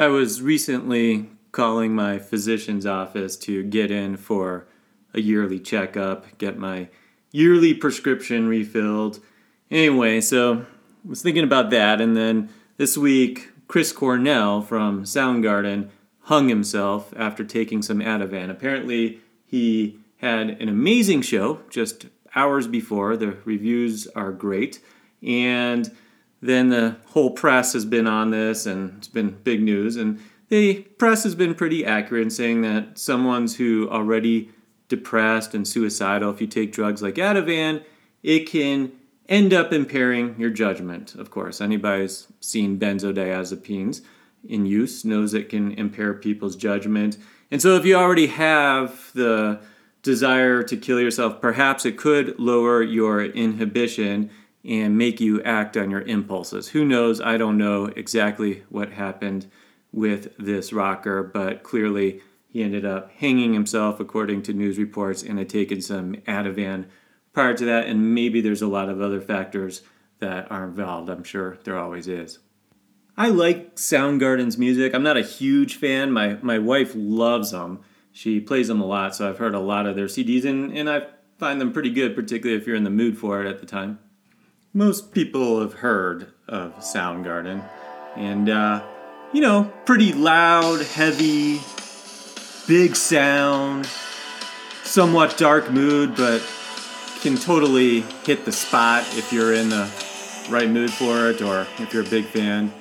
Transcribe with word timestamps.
I 0.00 0.08
was 0.08 0.40
recently 0.40 1.28
calling 1.52 1.94
my 1.94 2.18
physician's 2.18 2.86
office 2.86 3.36
to 3.36 3.62
get 3.62 3.90
in 3.90 4.16
for 4.16 4.66
a 5.12 5.20
yearly 5.20 5.60
checkup, 5.60 6.38
get 6.38 6.56
my 6.56 6.88
yearly 7.32 7.74
prescription 7.74 8.48
refilled. 8.48 9.20
Anyway, 9.70 10.22
so 10.22 10.64
I 11.04 11.08
was 11.08 11.20
thinking 11.20 11.44
about 11.44 11.68
that, 11.72 12.00
and 12.00 12.16
then 12.16 12.48
this 12.78 12.96
week, 12.96 13.50
Chris 13.68 13.92
Cornell 13.92 14.62
from 14.62 15.04
Soundgarden 15.04 15.90
hung 16.20 16.48
himself 16.48 17.12
after 17.14 17.44
taking 17.44 17.82
some 17.82 17.98
Ativan. 17.98 18.48
Apparently, 18.48 19.20
he 19.44 19.98
had 20.16 20.48
an 20.48 20.70
amazing 20.70 21.20
show 21.20 21.60
just 21.68 22.06
hours 22.34 22.66
before. 22.66 23.18
The 23.18 23.36
reviews 23.44 24.06
are 24.16 24.32
great, 24.32 24.80
and 25.22 25.94
then 26.40 26.70
the 26.70 26.96
whole 27.08 27.30
press 27.30 27.72
has 27.74 27.84
been 27.84 28.06
on 28.06 28.30
this, 28.30 28.66
and 28.66 28.94
it's 28.98 29.08
been 29.08 29.30
big 29.44 29.62
news. 29.62 29.96
And 29.96 30.20
the 30.48 30.82
press 30.98 31.22
has 31.24 31.34
been 31.34 31.54
pretty 31.54 31.84
accurate 31.84 32.24
in 32.24 32.30
saying 32.30 32.62
that 32.62 32.98
someone's 32.98 33.56
who 33.56 33.88
already 33.90 34.50
depressed 34.88 35.54
and 35.54 35.66
suicidal, 35.66 36.30
if 36.30 36.40
you 36.40 36.46
take 36.46 36.72
drugs 36.72 37.02
like 37.02 37.14
Ativan, 37.14 37.84
it 38.22 38.40
can 38.40 38.92
end 39.28 39.54
up 39.54 39.72
impairing 39.72 40.34
your 40.38 40.50
judgment. 40.50 41.14
Of 41.14 41.30
course, 41.30 41.60
anybody 41.60 42.02
who's 42.02 42.26
seen 42.40 42.78
benzodiazepines 42.78 44.02
in 44.48 44.66
use 44.66 45.04
knows 45.04 45.34
it 45.34 45.48
can 45.48 45.72
impair 45.72 46.14
people's 46.14 46.56
judgment. 46.56 47.16
And 47.50 47.62
so, 47.62 47.76
if 47.76 47.84
you 47.84 47.94
already 47.94 48.26
have 48.26 49.10
the 49.14 49.60
desire 50.02 50.62
to 50.62 50.76
kill 50.76 51.00
yourself, 51.00 51.40
perhaps 51.40 51.84
it 51.84 51.96
could 51.96 52.38
lower 52.38 52.82
your 52.82 53.24
inhibition 53.24 54.30
and 54.64 54.98
make 54.98 55.20
you 55.20 55.42
act 55.42 55.76
on 55.76 55.90
your 55.90 56.02
impulses. 56.02 56.68
Who 56.68 56.84
knows? 56.84 57.20
I 57.20 57.36
don't 57.36 57.58
know 57.58 57.86
exactly 57.86 58.64
what 58.68 58.92
happened 58.92 59.46
with 59.92 60.36
this 60.38 60.72
rocker, 60.72 61.22
but 61.22 61.62
clearly 61.62 62.20
he 62.48 62.62
ended 62.62 62.84
up 62.84 63.10
hanging 63.12 63.54
himself, 63.54 64.00
according 64.00 64.42
to 64.42 64.52
news 64.52 64.78
reports, 64.78 65.22
and 65.22 65.38
had 65.38 65.48
taken 65.48 65.80
some 65.80 66.14
Ativan 66.26 66.86
prior 67.32 67.56
to 67.56 67.64
that. 67.64 67.86
And 67.86 68.14
maybe 68.14 68.40
there's 68.40 68.62
a 68.62 68.66
lot 68.66 68.88
of 68.88 69.00
other 69.00 69.20
factors 69.20 69.82
that 70.18 70.50
are 70.50 70.64
involved. 70.64 71.08
I'm 71.08 71.24
sure 71.24 71.58
there 71.64 71.78
always 71.78 72.06
is. 72.06 72.38
I 73.16 73.28
like 73.28 73.76
Soundgarden's 73.76 74.58
music. 74.58 74.94
I'm 74.94 75.02
not 75.02 75.16
a 75.16 75.22
huge 75.22 75.76
fan. 75.76 76.12
My 76.12 76.38
my 76.42 76.58
wife 76.58 76.92
loves 76.94 77.50
them. 77.50 77.80
She 78.12 78.40
plays 78.40 78.68
them 78.68 78.80
a 78.80 78.86
lot, 78.86 79.14
so 79.14 79.28
I've 79.28 79.38
heard 79.38 79.54
a 79.54 79.60
lot 79.60 79.86
of 79.86 79.94
their 79.94 80.06
CDs, 80.06 80.44
and, 80.44 80.76
and 80.76 80.90
I 80.90 81.06
find 81.38 81.60
them 81.60 81.72
pretty 81.72 81.90
good, 81.90 82.14
particularly 82.16 82.60
if 82.60 82.66
you're 82.66 82.76
in 82.76 82.84
the 82.84 82.90
mood 82.90 83.16
for 83.16 83.44
it 83.44 83.48
at 83.48 83.60
the 83.60 83.66
time. 83.66 84.00
Most 84.72 85.10
people 85.12 85.60
have 85.60 85.74
heard 85.74 86.32
of 86.46 86.76
Soundgarden, 86.76 87.68
and 88.14 88.48
uh, 88.48 88.86
you 89.32 89.40
know, 89.40 89.72
pretty 89.84 90.12
loud, 90.12 90.80
heavy, 90.82 91.60
big 92.68 92.94
sound, 92.94 93.88
somewhat 94.84 95.36
dark 95.36 95.72
mood, 95.72 96.14
but 96.14 96.40
can 97.20 97.36
totally 97.36 98.02
hit 98.24 98.44
the 98.44 98.52
spot 98.52 99.04
if 99.16 99.32
you're 99.32 99.52
in 99.52 99.70
the 99.70 99.90
right 100.48 100.70
mood 100.70 100.92
for 100.92 101.28
it 101.30 101.42
or 101.42 101.66
if 101.78 101.92
you're 101.92 102.04
a 102.04 102.08
big 102.08 102.26
fan. 102.26 102.72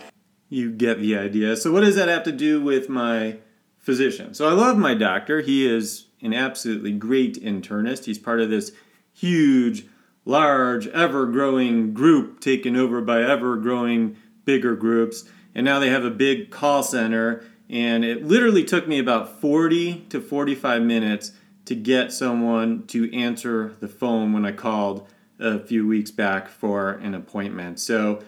You 0.47 0.71
get 0.71 0.99
the 0.99 1.17
idea. 1.17 1.57
So, 1.57 1.71
what 1.71 1.81
does 1.81 1.95
that 1.95 2.07
have 2.07 2.23
to 2.25 2.31
do 2.31 2.61
with 2.61 2.87
my 2.87 3.37
physician? 3.79 4.35
So, 4.35 4.47
I 4.47 4.53
love 4.53 4.77
my 4.77 4.93
doctor. 4.93 5.41
He 5.41 5.67
is 5.67 6.05
an 6.21 6.35
absolutely 6.35 6.91
great 6.91 7.41
internist. 7.43 8.05
He's 8.05 8.19
part 8.19 8.41
of 8.41 8.51
this 8.51 8.73
huge, 9.11 9.85
large, 10.29 10.87
ever 10.87 11.25
growing 11.25 11.93
group 11.93 12.39
taken 12.39 12.75
over 12.75 13.01
by 13.01 13.21
ever 13.23 13.57
growing 13.57 14.15
bigger 14.45 14.75
groups. 14.75 15.25
And 15.53 15.65
now 15.65 15.79
they 15.79 15.89
have 15.89 16.05
a 16.05 16.11
big 16.11 16.51
call 16.51 16.83
center. 16.83 17.43
And 17.69 18.05
it 18.05 18.25
literally 18.25 18.63
took 18.63 18.87
me 18.87 18.99
about 18.99 19.41
40 19.41 20.05
to 20.09 20.21
45 20.21 20.81
minutes 20.81 21.33
to 21.65 21.75
get 21.75 22.11
someone 22.11 22.87
to 22.87 23.13
answer 23.15 23.75
the 23.79 23.87
phone 23.87 24.33
when 24.33 24.45
I 24.45 24.51
called 24.51 25.07
a 25.39 25.59
few 25.59 25.87
weeks 25.87 26.11
back 26.11 26.47
for 26.47 26.91
an 26.91 27.13
appointment. 27.13 27.79
So, 27.79 28.23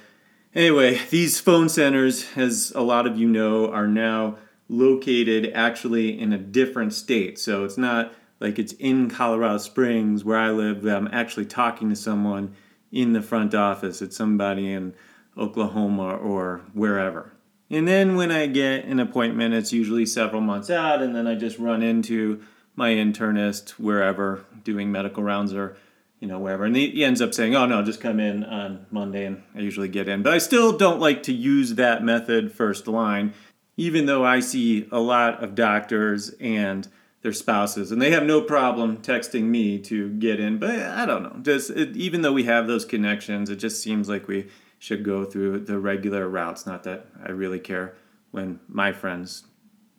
Anyway, 0.53 0.99
these 1.09 1.39
phone 1.39 1.69
centers, 1.69 2.25
as 2.35 2.71
a 2.75 2.81
lot 2.81 3.07
of 3.07 3.17
you 3.17 3.27
know, 3.27 3.71
are 3.71 3.87
now 3.87 4.37
located 4.67 5.51
actually 5.53 6.19
in 6.19 6.33
a 6.33 6.37
different 6.37 6.93
state. 6.93 7.39
So 7.39 7.63
it's 7.63 7.77
not 7.77 8.13
like 8.41 8.59
it's 8.59 8.73
in 8.73 9.09
Colorado 9.09 9.59
Springs 9.59 10.25
where 10.25 10.37
I 10.37 10.51
live. 10.51 10.83
I'm 10.85 11.07
actually 11.11 11.45
talking 11.45 11.89
to 11.89 11.95
someone 11.95 12.55
in 12.91 13.13
the 13.13 13.21
front 13.21 13.55
office. 13.55 14.01
It's 14.01 14.17
somebody 14.17 14.71
in 14.71 14.93
Oklahoma 15.37 16.15
or 16.17 16.61
wherever. 16.73 17.31
And 17.69 17.87
then 17.87 18.15
when 18.17 18.31
I 18.31 18.47
get 18.47 18.83
an 18.83 18.99
appointment, 18.99 19.53
it's 19.53 19.71
usually 19.71 20.05
several 20.05 20.41
months 20.41 20.69
out, 20.69 21.01
and 21.01 21.15
then 21.15 21.25
I 21.25 21.35
just 21.35 21.57
run 21.57 21.81
into 21.81 22.41
my 22.75 22.89
internist 22.89 23.71
wherever 23.71 24.43
doing 24.63 24.91
medical 24.91 25.23
rounds 25.23 25.53
or 25.53 25.77
you 26.21 26.27
know, 26.27 26.37
wherever. 26.37 26.65
And 26.65 26.75
he, 26.75 27.03
ends 27.03 27.19
up 27.19 27.33
saying, 27.33 27.55
oh, 27.55 27.65
no, 27.65 27.81
just 27.83 27.99
come 27.99 28.19
in 28.19 28.43
on 28.43 28.85
Monday, 28.91 29.25
and 29.25 29.41
I 29.55 29.59
usually 29.59 29.87
get 29.87 30.07
in. 30.07 30.21
But 30.21 30.33
I 30.33 30.37
still 30.37 30.77
don't 30.77 30.99
like 30.99 31.23
to 31.23 31.33
use 31.33 31.75
that 31.75 32.03
method 32.03 32.51
first 32.53 32.87
line, 32.87 33.33
even 33.75 34.05
though 34.05 34.23
I 34.23 34.39
see 34.39 34.87
a 34.91 34.99
lot 34.99 35.43
of 35.43 35.55
doctors 35.55 36.29
and 36.39 36.87
their 37.21 37.33
spouses, 37.33 37.91
and 37.91 38.01
they 38.01 38.11
have 38.11 38.23
no 38.23 38.41
problem 38.41 38.97
texting 38.97 39.43
me 39.43 39.77
to 39.79 40.09
get 40.09 40.39
in. 40.39 40.57
But 40.57 40.79
I 40.79 41.05
don't 41.05 41.23
know. 41.23 41.37
Just 41.41 41.69
it, 41.69 41.95
even 41.95 42.21
though 42.21 42.33
we 42.33 42.45
have 42.45 42.67
those 42.67 42.85
connections, 42.85 43.49
it 43.49 43.57
just 43.57 43.81
seems 43.81 44.09
like 44.09 44.27
we 44.27 44.47
should 44.79 45.03
go 45.03 45.23
through 45.23 45.59
the 45.59 45.77
regular 45.79 46.27
routes. 46.27 46.65
Not 46.65 46.83
that 46.83 47.05
I 47.23 47.31
really 47.31 47.59
care 47.59 47.95
when 48.31 48.59
my 48.67 48.91
friends 48.91 49.43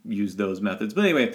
use 0.04 0.36
those 0.36 0.60
methods. 0.60 0.94
But 0.94 1.04
anyway, 1.04 1.34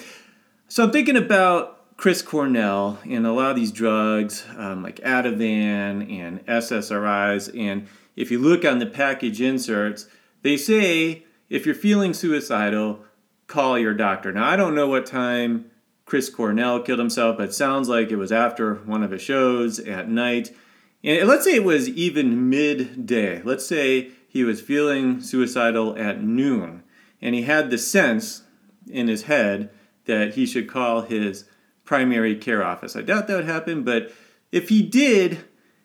so 0.68 0.84
I'm 0.84 0.92
thinking 0.92 1.16
about 1.16 1.96
Chris 1.96 2.22
Cornell 2.22 3.00
and 3.06 3.26
a 3.26 3.32
lot 3.32 3.52
of 3.52 3.56
these 3.56 3.72
drugs 3.72 4.46
um, 4.58 4.84
like 4.84 4.98
Ativan 4.98 6.12
and 6.12 6.46
SSRIs. 6.46 7.58
And 7.60 7.88
if 8.16 8.30
you 8.30 8.40
look 8.40 8.66
on 8.66 8.80
the 8.80 8.86
package 8.86 9.40
inserts, 9.40 10.08
they 10.42 10.58
say 10.58 11.24
if 11.50 11.66
you're 11.66 11.76
feeling 11.76 12.14
suicidal, 12.14 13.06
call 13.48 13.80
your 13.80 13.94
doctor. 13.94 14.34
Now, 14.34 14.48
I 14.48 14.58
don't 14.58 14.76
know 14.76 14.88
what 14.88 15.06
time 15.06 15.72
Chris 16.08 16.30
Cornell 16.30 16.80
killed 16.80 17.00
himself, 17.00 17.38
but 17.38 17.50
it 17.50 17.54
sounds 17.54 17.90
like 17.90 18.10
it 18.10 18.16
was 18.16 18.32
after 18.32 18.76
one 18.76 19.04
of 19.04 19.12
his 19.12 19.22
shows 19.22 19.78
at 19.78 20.10
night. 20.10 20.56
And 21.04 21.28
let's 21.28 21.44
say 21.44 21.56
it 21.56 21.66
was 21.66 21.90
even 21.90 22.50
midday. 22.50 23.42
Let's 23.44 23.66
say 23.66 24.12
he 24.28 24.46
was 24.46 24.62
feeling 24.62 25.20
suicidal 25.20 25.98
at 25.98 26.24
noon, 26.24 26.84
and 27.22 27.36
he 27.36 27.42
had 27.42 27.70
the 27.70 27.78
sense 27.78 28.44
in 28.88 29.10
his 29.10 29.24
head 29.24 29.70
that 30.06 30.36
he 30.36 30.46
should 30.46 30.70
call 30.70 31.02
his 31.02 31.44
primary 31.84 32.36
care 32.36 32.64
office. 32.64 32.96
I 32.96 33.02
doubt 33.02 33.28
that 33.28 33.36
would 33.36 33.46
happen, 33.46 33.84
but 33.84 34.14
if 34.50 34.70
he 34.70 34.82
did, 34.82 35.40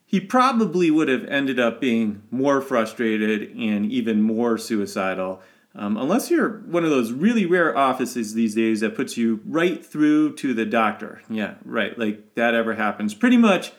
he 0.06 0.21
probably 0.21 0.89
would 0.89 1.09
have 1.09 1.25
ended 1.25 1.59
up 1.59 1.81
being 1.81 2.22
more 2.31 2.60
frustrated 2.60 3.56
and 3.56 3.91
even 3.91 4.22
more 4.22 4.56
suicidal. 4.56 5.43
Um, 5.75 5.97
unless 5.97 6.31
you're 6.31 6.59
one 6.60 6.84
of 6.84 6.91
those 6.91 7.12
really 7.12 7.47
rare 7.47 7.77
offices 7.77 8.34
these 8.34 8.55
days 8.55 8.81
that 8.81 8.94
puts 8.94 9.16
you 9.16 9.41
right 9.47 9.84
through 9.84 10.34
to 10.37 10.53
the 10.53 10.66
doctor. 10.66 11.22
Yeah, 11.31 11.55
right, 11.65 11.99
like 11.99 12.34
that 12.34 12.55
ever 12.55 12.75
happens. 12.75 13.15
Pretty 13.15 13.38
much 13.38 13.72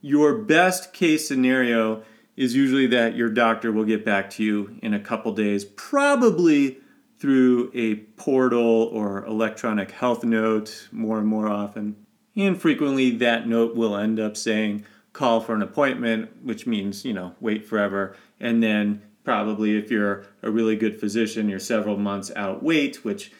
your 0.00 0.38
best 0.38 0.92
case 0.92 1.26
scenario 1.26 2.02
is 2.36 2.54
usually 2.54 2.86
that 2.86 3.16
your 3.16 3.28
doctor 3.28 3.72
will 3.72 3.84
get 3.84 4.04
back 4.04 4.30
to 4.30 4.44
you 4.44 4.78
in 4.82 4.94
a 4.94 5.00
couple 5.00 5.32
days, 5.32 5.64
probably 5.64 6.78
through 7.18 7.70
a 7.74 7.96
portal 7.96 8.84
or 8.92 9.24
electronic 9.24 9.90
health 9.90 10.24
note 10.24 10.88
more 10.92 11.18
and 11.18 11.26
more 11.26 11.48
often. 11.48 11.96
And 12.36 12.60
frequently 12.60 13.10
that 13.16 13.48
note 13.48 13.74
will 13.74 13.96
end 13.96 14.20
up 14.20 14.36
saying 14.36 14.84
call 15.12 15.40
for 15.40 15.54
an 15.54 15.62
appointment, 15.62 16.30
which 16.44 16.66
means, 16.66 17.04
you 17.04 17.12
know, 17.12 17.34
wait 17.40 17.66
forever. 17.66 18.14
And 18.38 18.62
then 18.62 19.02
probably 19.28 19.76
if 19.76 19.90
you're 19.90 20.24
a 20.42 20.50
really 20.50 20.74
good 20.74 20.98
physician, 20.98 21.50
you're 21.50 21.58
several 21.58 21.98
months 21.98 22.32
out 22.34 22.62
wait, 22.62 23.04
which 23.04 23.30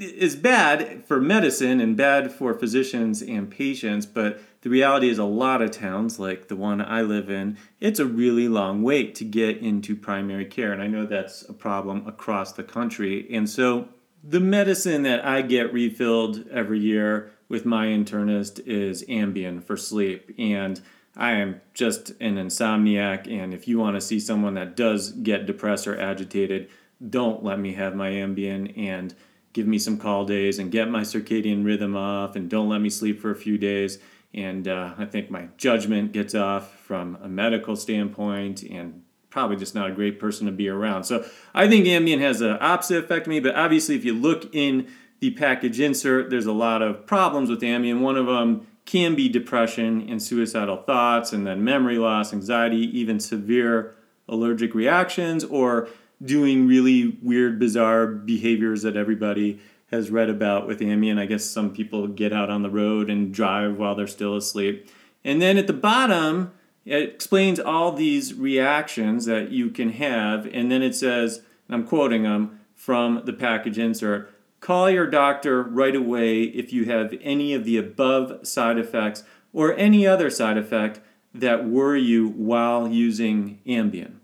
is 0.00 0.36
bad 0.36 1.04
for 1.04 1.20
medicine 1.20 1.82
and 1.82 1.98
bad 1.98 2.32
for 2.32 2.54
physicians 2.54 3.20
and 3.20 3.50
patients, 3.50 4.06
but 4.06 4.40
the 4.62 4.70
reality 4.70 5.10
is 5.10 5.18
a 5.18 5.24
lot 5.24 5.60
of 5.60 5.70
towns 5.70 6.18
like 6.18 6.48
the 6.48 6.56
one 6.56 6.80
I 6.80 7.02
live 7.02 7.28
in, 7.28 7.58
it's 7.78 8.00
a 8.00 8.06
really 8.06 8.48
long 8.48 8.82
wait 8.82 9.14
to 9.16 9.24
get 9.24 9.58
into 9.58 9.94
primary 9.94 10.46
care 10.46 10.72
and 10.72 10.80
I 10.80 10.86
know 10.86 11.04
that's 11.04 11.42
a 11.46 11.52
problem 11.52 12.06
across 12.06 12.54
the 12.54 12.64
country. 12.64 13.28
And 13.30 13.46
so 13.46 13.90
the 14.22 14.40
medicine 14.40 15.02
that 15.02 15.26
I 15.26 15.42
get 15.42 15.74
refilled 15.74 16.48
every 16.50 16.80
year 16.80 17.32
with 17.50 17.66
my 17.66 17.88
internist 17.88 18.66
is 18.66 19.04
Ambien 19.10 19.62
for 19.62 19.76
sleep 19.76 20.34
and 20.38 20.80
I 21.16 21.32
am 21.32 21.60
just 21.74 22.10
an 22.20 22.36
insomniac 22.36 23.30
and 23.30 23.54
if 23.54 23.68
you 23.68 23.78
want 23.78 23.96
to 23.96 24.00
see 24.00 24.18
someone 24.18 24.54
that 24.54 24.76
does 24.76 25.12
get 25.12 25.46
depressed 25.46 25.86
or 25.86 25.98
agitated, 25.98 26.68
don't 27.08 27.44
let 27.44 27.58
me 27.58 27.74
have 27.74 27.94
my 27.94 28.10
Ambien 28.10 28.76
and 28.76 29.14
give 29.52 29.66
me 29.66 29.78
some 29.78 29.98
call 29.98 30.24
days 30.24 30.58
and 30.58 30.72
get 30.72 30.90
my 30.90 31.02
circadian 31.02 31.64
rhythm 31.64 31.96
off 31.96 32.36
and 32.36 32.50
don't 32.50 32.68
let 32.68 32.80
me 32.80 32.90
sleep 32.90 33.20
for 33.20 33.30
a 33.30 33.36
few 33.36 33.56
days. 33.56 33.98
And 34.34 34.66
uh, 34.66 34.94
I 34.98 35.04
think 35.04 35.30
my 35.30 35.48
judgment 35.56 36.12
gets 36.12 36.34
off 36.34 36.80
from 36.80 37.16
a 37.22 37.28
medical 37.28 37.76
standpoint 37.76 38.64
and 38.64 39.02
probably 39.30 39.56
just 39.56 39.74
not 39.74 39.90
a 39.90 39.92
great 39.92 40.18
person 40.18 40.46
to 40.46 40.52
be 40.52 40.68
around. 40.68 41.04
So 41.04 41.24
I 41.54 41.68
think 41.68 41.86
Ambien 41.86 42.20
has 42.20 42.40
the 42.40 42.58
opposite 42.60 43.04
effect 43.04 43.26
on 43.26 43.30
me, 43.30 43.40
but 43.40 43.54
obviously, 43.54 43.94
if 43.94 44.04
you 44.04 44.14
look 44.14 44.54
in 44.54 44.88
the 45.20 45.30
package 45.32 45.80
insert, 45.80 46.30
there's 46.30 46.46
a 46.46 46.52
lot 46.52 46.82
of 46.82 47.06
problems 47.06 47.48
with 47.48 47.60
Ambien. 47.60 48.00
One 48.00 48.16
of 48.16 48.26
them 48.26 48.66
can 48.84 49.14
be 49.14 49.28
depression 49.28 50.06
and 50.08 50.22
suicidal 50.22 50.76
thoughts, 50.76 51.32
and 51.32 51.46
then 51.46 51.64
memory 51.64 51.98
loss, 51.98 52.32
anxiety, 52.32 52.98
even 52.98 53.18
severe 53.18 53.94
allergic 54.28 54.74
reactions, 54.74 55.44
or 55.44 55.88
doing 56.22 56.66
really 56.66 57.18
weird, 57.22 57.58
bizarre 57.58 58.06
behaviors 58.06 58.82
that 58.82 58.96
everybody 58.96 59.58
has 59.90 60.10
read 60.10 60.28
about 60.28 60.66
with 60.66 60.80
Ambien. 60.80 61.18
I 61.18 61.26
guess 61.26 61.44
some 61.44 61.72
people 61.72 62.06
get 62.08 62.32
out 62.32 62.50
on 62.50 62.62
the 62.62 62.70
road 62.70 63.10
and 63.10 63.32
drive 63.32 63.76
while 63.76 63.94
they're 63.94 64.06
still 64.06 64.36
asleep. 64.36 64.90
And 65.24 65.40
then 65.40 65.56
at 65.56 65.66
the 65.66 65.72
bottom, 65.72 66.52
it 66.84 67.02
explains 67.02 67.58
all 67.60 67.92
these 67.92 68.34
reactions 68.34 69.24
that 69.26 69.50
you 69.50 69.70
can 69.70 69.90
have. 69.92 70.46
And 70.52 70.70
then 70.70 70.82
it 70.82 70.94
says, 70.94 71.42
and 71.68 71.74
I'm 71.74 71.86
quoting 71.86 72.24
them 72.24 72.60
from 72.74 73.22
the 73.24 73.32
package 73.32 73.78
insert 73.78 74.33
call 74.64 74.88
your 74.88 75.06
doctor 75.06 75.62
right 75.62 75.94
away 75.94 76.44
if 76.44 76.72
you 76.72 76.86
have 76.86 77.14
any 77.20 77.52
of 77.52 77.64
the 77.66 77.76
above 77.76 78.46
side 78.46 78.78
effects 78.78 79.22
or 79.52 79.76
any 79.76 80.06
other 80.06 80.30
side 80.30 80.56
effect 80.56 81.00
that 81.34 81.68
worry 81.68 82.00
you 82.00 82.28
while 82.28 82.88
using 82.88 83.60
Ambien. 83.66 84.14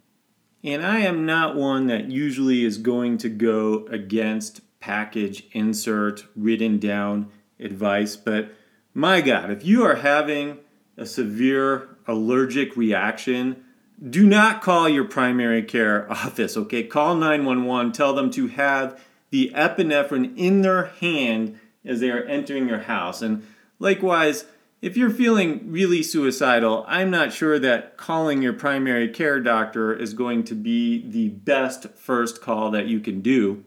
And 0.65 0.85
I 0.85 1.01
am 1.01 1.27
not 1.27 1.57
one 1.57 1.89
that 1.89 2.11
usually 2.11 2.65
is 2.65 2.79
going 2.79 3.19
to 3.19 3.29
go 3.29 3.87
against 3.91 4.63
package 4.81 5.47
insert 5.53 6.25
written 6.35 6.79
down 6.79 7.31
advice, 7.59 8.17
but 8.17 8.51
my 8.95 9.21
God, 9.21 9.51
if 9.51 9.63
you 9.63 9.85
are 9.85 9.97
having 9.97 10.57
a 10.97 11.05
severe 11.05 11.99
allergic 12.07 12.79
reaction, 12.79 13.63
do 14.09 14.27
not 14.27 14.63
call 14.63 14.89
your 14.89 15.05
primary 15.05 15.63
care 15.63 16.11
office, 16.11 16.57
okay? 16.57 16.83
Call 16.83 17.15
911, 17.15 17.93
tell 17.93 18.15
them 18.15 18.31
to 18.31 18.47
have 18.47 18.99
the 19.31 19.53
epinephrine 19.55 20.37
in 20.37 20.63
their 20.63 20.87
hand 20.87 21.59
as 21.85 22.01
they 22.01 22.11
are 22.11 22.25
entering 22.25 22.69
your 22.69 22.81
house. 22.81 23.23
And 23.23 23.47
likewise, 23.79 24.45
if 24.83 24.97
you're 24.97 25.11
feeling 25.11 25.71
really 25.71 26.03
suicidal, 26.03 26.85
I'm 26.89 27.11
not 27.11 27.33
sure 27.33 27.59
that 27.59 27.97
calling 27.97 28.43
your 28.43 28.53
primary 28.53 29.09
care 29.09 29.41
doctor 29.41 29.93
is 29.93 30.15
going 30.15 30.45
to 30.45 30.55
be 30.55 31.09
the 31.09 31.29
best 31.29 31.91
first 31.97 32.41
call 32.41 32.71
that 32.71 32.87
you 32.87 33.01
can 33.01 33.21
do. 33.21 33.65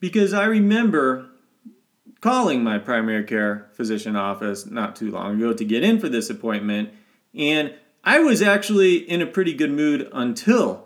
Because 0.00 0.32
I 0.32 0.44
remember 0.44 1.28
calling 2.20 2.64
my 2.64 2.78
primary 2.78 3.24
care 3.24 3.68
physician 3.74 4.16
office 4.16 4.64
not 4.66 4.96
too 4.96 5.10
long 5.10 5.36
ago 5.36 5.52
to 5.52 5.64
get 5.64 5.84
in 5.84 6.00
for 6.00 6.08
this 6.08 6.30
appointment, 6.30 6.90
and 7.34 7.74
I 8.02 8.20
was 8.20 8.40
actually 8.42 8.96
in 8.96 9.20
a 9.20 9.26
pretty 9.26 9.52
good 9.52 9.70
mood 9.70 10.08
until 10.12 10.83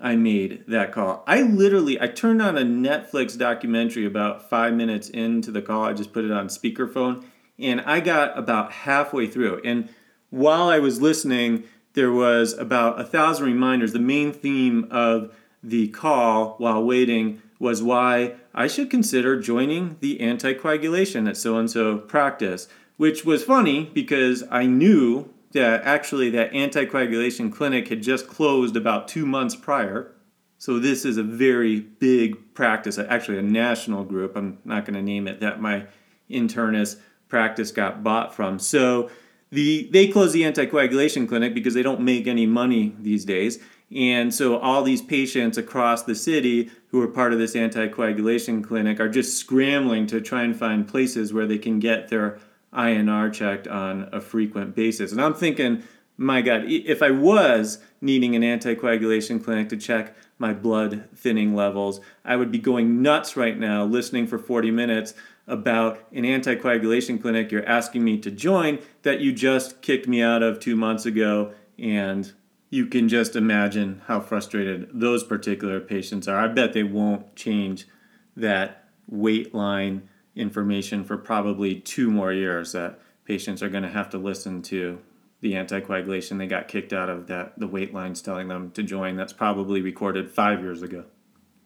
I 0.00 0.16
made 0.16 0.64
that 0.68 0.92
call. 0.92 1.22
I 1.26 1.42
literally 1.42 2.00
I 2.00 2.06
turned 2.08 2.40
on 2.40 2.56
a 2.56 2.62
Netflix 2.62 3.36
documentary 3.36 4.06
about 4.06 4.48
5 4.48 4.74
minutes 4.74 5.10
into 5.10 5.50
the 5.50 5.62
call. 5.62 5.84
I 5.84 5.92
just 5.92 6.12
put 6.12 6.24
it 6.24 6.30
on 6.30 6.48
speakerphone 6.48 7.24
and 7.58 7.80
I 7.82 8.00
got 8.00 8.36
about 8.38 8.72
halfway 8.72 9.26
through. 9.26 9.60
And 9.64 9.90
while 10.30 10.68
I 10.68 10.78
was 10.78 11.00
listening, 11.00 11.64
there 11.92 12.12
was 12.12 12.54
about 12.54 13.00
a 13.00 13.04
thousand 13.04 13.46
reminders. 13.46 13.92
The 13.92 13.98
main 13.98 14.32
theme 14.32 14.88
of 14.90 15.34
the 15.62 15.88
call 15.88 16.54
while 16.58 16.82
waiting 16.82 17.42
was 17.58 17.82
why 17.82 18.36
I 18.54 18.66
should 18.66 18.90
consider 18.90 19.38
joining 19.38 19.96
the 20.00 20.18
anticoagulation 20.18 21.28
at 21.28 21.36
so 21.36 21.58
and 21.58 21.70
so 21.70 21.98
practice, 21.98 22.68
which 22.96 23.24
was 23.24 23.44
funny 23.44 23.90
because 23.92 24.44
I 24.50 24.64
knew 24.64 25.32
that 25.52 25.82
actually 25.82 26.30
that 26.30 26.52
anticoagulation 26.52 27.52
clinic 27.52 27.88
had 27.88 28.02
just 28.02 28.28
closed 28.28 28.76
about 28.76 29.08
two 29.08 29.26
months 29.26 29.56
prior. 29.56 30.12
So 30.58 30.78
this 30.78 31.04
is 31.04 31.16
a 31.16 31.22
very 31.22 31.80
big 31.80 32.54
practice, 32.54 32.98
actually 32.98 33.38
a 33.38 33.42
national 33.42 34.04
group. 34.04 34.36
I'm 34.36 34.58
not 34.64 34.84
going 34.84 34.94
to 34.94 35.02
name 35.02 35.26
it 35.26 35.40
that 35.40 35.60
my 35.60 35.86
internist 36.30 36.98
practice 37.28 37.72
got 37.72 38.04
bought 38.04 38.34
from. 38.34 38.58
So 38.58 39.10
the 39.50 39.88
they 39.90 40.08
closed 40.08 40.34
the 40.34 40.42
anticoagulation 40.42 41.28
clinic 41.28 41.54
because 41.54 41.74
they 41.74 41.82
don't 41.82 42.00
make 42.00 42.26
any 42.26 42.46
money 42.46 42.94
these 43.00 43.24
days. 43.24 43.58
And 43.92 44.32
so 44.32 44.58
all 44.58 44.84
these 44.84 45.02
patients 45.02 45.58
across 45.58 46.04
the 46.04 46.14
city 46.14 46.70
who 46.88 47.02
are 47.02 47.08
part 47.08 47.32
of 47.32 47.40
this 47.40 47.54
anticoagulation 47.54 48.62
clinic 48.62 49.00
are 49.00 49.08
just 49.08 49.36
scrambling 49.36 50.06
to 50.08 50.20
try 50.20 50.42
and 50.42 50.56
find 50.56 50.86
places 50.86 51.32
where 51.32 51.46
they 51.46 51.58
can 51.58 51.80
get 51.80 52.08
their 52.08 52.38
INR 52.72 53.32
checked 53.32 53.66
on 53.66 54.08
a 54.12 54.20
frequent 54.20 54.74
basis. 54.74 55.12
And 55.12 55.20
I'm 55.20 55.34
thinking, 55.34 55.82
my 56.16 56.42
God, 56.42 56.64
if 56.66 57.02
I 57.02 57.10
was 57.10 57.78
needing 58.00 58.36
an 58.36 58.42
anticoagulation 58.42 59.42
clinic 59.42 59.68
to 59.70 59.76
check 59.76 60.14
my 60.38 60.52
blood 60.52 61.08
thinning 61.14 61.54
levels, 61.54 62.00
I 62.24 62.36
would 62.36 62.50
be 62.50 62.58
going 62.58 63.02
nuts 63.02 63.36
right 63.36 63.58
now 63.58 63.84
listening 63.84 64.26
for 64.26 64.38
40 64.38 64.70
minutes 64.70 65.14
about 65.46 65.98
an 66.12 66.24
anticoagulation 66.24 67.20
clinic 67.20 67.50
you're 67.50 67.66
asking 67.66 68.04
me 68.04 68.18
to 68.18 68.30
join 68.30 68.78
that 69.02 69.20
you 69.20 69.32
just 69.32 69.82
kicked 69.82 70.06
me 70.06 70.22
out 70.22 70.42
of 70.42 70.60
two 70.60 70.76
months 70.76 71.06
ago. 71.06 71.52
And 71.78 72.30
you 72.68 72.86
can 72.86 73.08
just 73.08 73.34
imagine 73.34 74.02
how 74.06 74.20
frustrated 74.20 74.88
those 74.92 75.24
particular 75.24 75.80
patients 75.80 76.28
are. 76.28 76.38
I 76.38 76.46
bet 76.46 76.72
they 76.72 76.84
won't 76.84 77.34
change 77.34 77.88
that 78.36 78.84
wait 79.08 79.54
line 79.54 80.08
information 80.36 81.04
for 81.04 81.16
probably 81.16 81.74
two 81.74 82.10
more 82.10 82.32
years 82.32 82.72
that 82.72 82.98
patients 83.24 83.62
are 83.62 83.68
going 83.68 83.82
to 83.82 83.88
have 83.88 84.10
to 84.10 84.18
listen 84.18 84.62
to 84.62 85.00
the 85.40 85.52
anticoagulation 85.54 86.38
they 86.38 86.46
got 86.46 86.68
kicked 86.68 86.92
out 86.92 87.08
of 87.08 87.26
that 87.26 87.58
the 87.58 87.66
wait 87.66 87.94
line's 87.94 88.20
telling 88.20 88.48
them 88.48 88.70
to 88.72 88.82
join. 88.82 89.16
That's 89.16 89.32
probably 89.32 89.80
recorded 89.80 90.30
five 90.30 90.60
years 90.60 90.82
ago. 90.82 91.04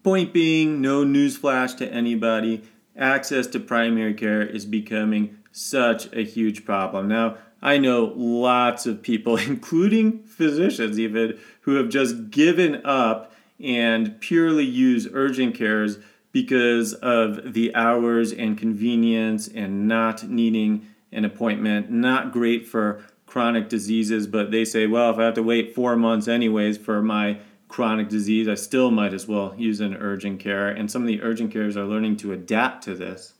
Point 0.02 0.32
being 0.32 0.80
no 0.80 1.04
newsflash 1.04 1.76
to 1.78 1.92
anybody. 1.92 2.62
Access 2.96 3.46
to 3.48 3.60
primary 3.60 4.14
care 4.14 4.42
is 4.42 4.64
becoming 4.66 5.38
such 5.50 6.12
a 6.12 6.22
huge 6.24 6.64
problem. 6.64 7.08
Now, 7.08 7.38
I 7.62 7.78
know 7.78 8.12
lots 8.14 8.86
of 8.86 9.02
people, 9.02 9.36
including 9.38 10.22
physicians 10.24 11.00
even, 11.00 11.38
who 11.62 11.76
have 11.76 11.88
just 11.88 12.30
given 12.30 12.84
up 12.84 13.32
and 13.58 14.20
purely 14.20 14.64
use 14.64 15.08
urgent 15.12 15.54
cares 15.54 15.98
because 16.34 16.94
of 16.94 17.52
the 17.52 17.72
hours 17.76 18.32
and 18.32 18.58
convenience 18.58 19.46
and 19.46 19.86
not 19.86 20.24
needing 20.28 20.84
an 21.12 21.24
appointment. 21.24 21.92
Not 21.92 22.32
great 22.32 22.66
for 22.66 23.04
chronic 23.24 23.68
diseases, 23.68 24.26
but 24.26 24.50
they 24.50 24.64
say, 24.64 24.88
well, 24.88 25.12
if 25.12 25.18
I 25.18 25.26
have 25.26 25.34
to 25.34 25.44
wait 25.44 25.76
four 25.76 25.94
months 25.94 26.26
anyways 26.26 26.76
for 26.76 27.00
my 27.00 27.38
chronic 27.68 28.08
disease, 28.08 28.48
I 28.48 28.56
still 28.56 28.90
might 28.90 29.14
as 29.14 29.28
well 29.28 29.54
use 29.56 29.78
an 29.78 29.94
urgent 29.94 30.40
care. 30.40 30.68
And 30.68 30.90
some 30.90 31.02
of 31.02 31.06
the 31.06 31.22
urgent 31.22 31.52
cares 31.52 31.76
are 31.76 31.84
learning 31.84 32.16
to 32.18 32.32
adapt 32.32 32.82
to 32.84 32.96
this. 32.96 33.34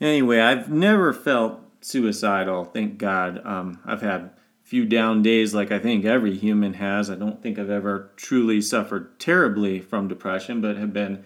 Anyway, 0.00 0.40
I've 0.40 0.68
never 0.68 1.12
felt 1.12 1.60
suicidal, 1.82 2.64
thank 2.64 2.98
God. 2.98 3.46
Um, 3.46 3.78
I've 3.84 4.02
had 4.02 4.20
a 4.22 4.30
few 4.64 4.84
down 4.86 5.22
days 5.22 5.54
like 5.54 5.70
I 5.70 5.78
think 5.78 6.04
every 6.04 6.36
human 6.36 6.74
has. 6.74 7.08
I 7.10 7.14
don't 7.14 7.40
think 7.40 7.60
I've 7.60 7.70
ever 7.70 8.10
truly 8.16 8.60
suffered 8.60 9.20
terribly 9.20 9.78
from 9.78 10.08
depression, 10.08 10.60
but 10.60 10.76
have 10.76 10.92
been 10.92 11.24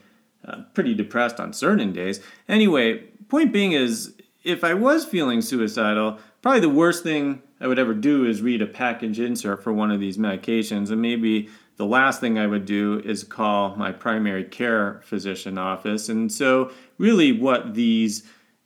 uh, 0.48 0.62
pretty 0.74 0.94
depressed 0.94 1.38
on 1.38 1.52
certain 1.52 1.92
days. 1.92 2.20
Anyway, 2.48 2.98
point 3.28 3.52
being 3.52 3.72
is 3.72 4.14
if 4.44 4.64
I 4.64 4.74
was 4.74 5.04
feeling 5.04 5.42
suicidal, 5.42 6.18
probably 6.42 6.60
the 6.60 6.68
worst 6.68 7.02
thing 7.02 7.42
I 7.60 7.66
would 7.66 7.78
ever 7.78 7.94
do 7.94 8.24
is 8.24 8.40
read 8.40 8.62
a 8.62 8.66
package 8.66 9.20
insert 9.20 9.62
for 9.62 9.72
one 9.72 9.90
of 9.90 10.00
these 10.00 10.16
medications 10.16 10.90
and 10.90 11.02
maybe 11.02 11.48
the 11.78 11.86
last 11.86 12.20
thing 12.20 12.38
I 12.38 12.46
would 12.46 12.64
do 12.64 13.00
is 13.04 13.22
call 13.22 13.76
my 13.76 13.92
primary 13.92 14.44
care 14.44 15.00
physician 15.04 15.58
office. 15.58 16.08
And 16.08 16.30
so, 16.30 16.72
really, 16.98 17.30
what 17.30 17.74
these 17.74 18.24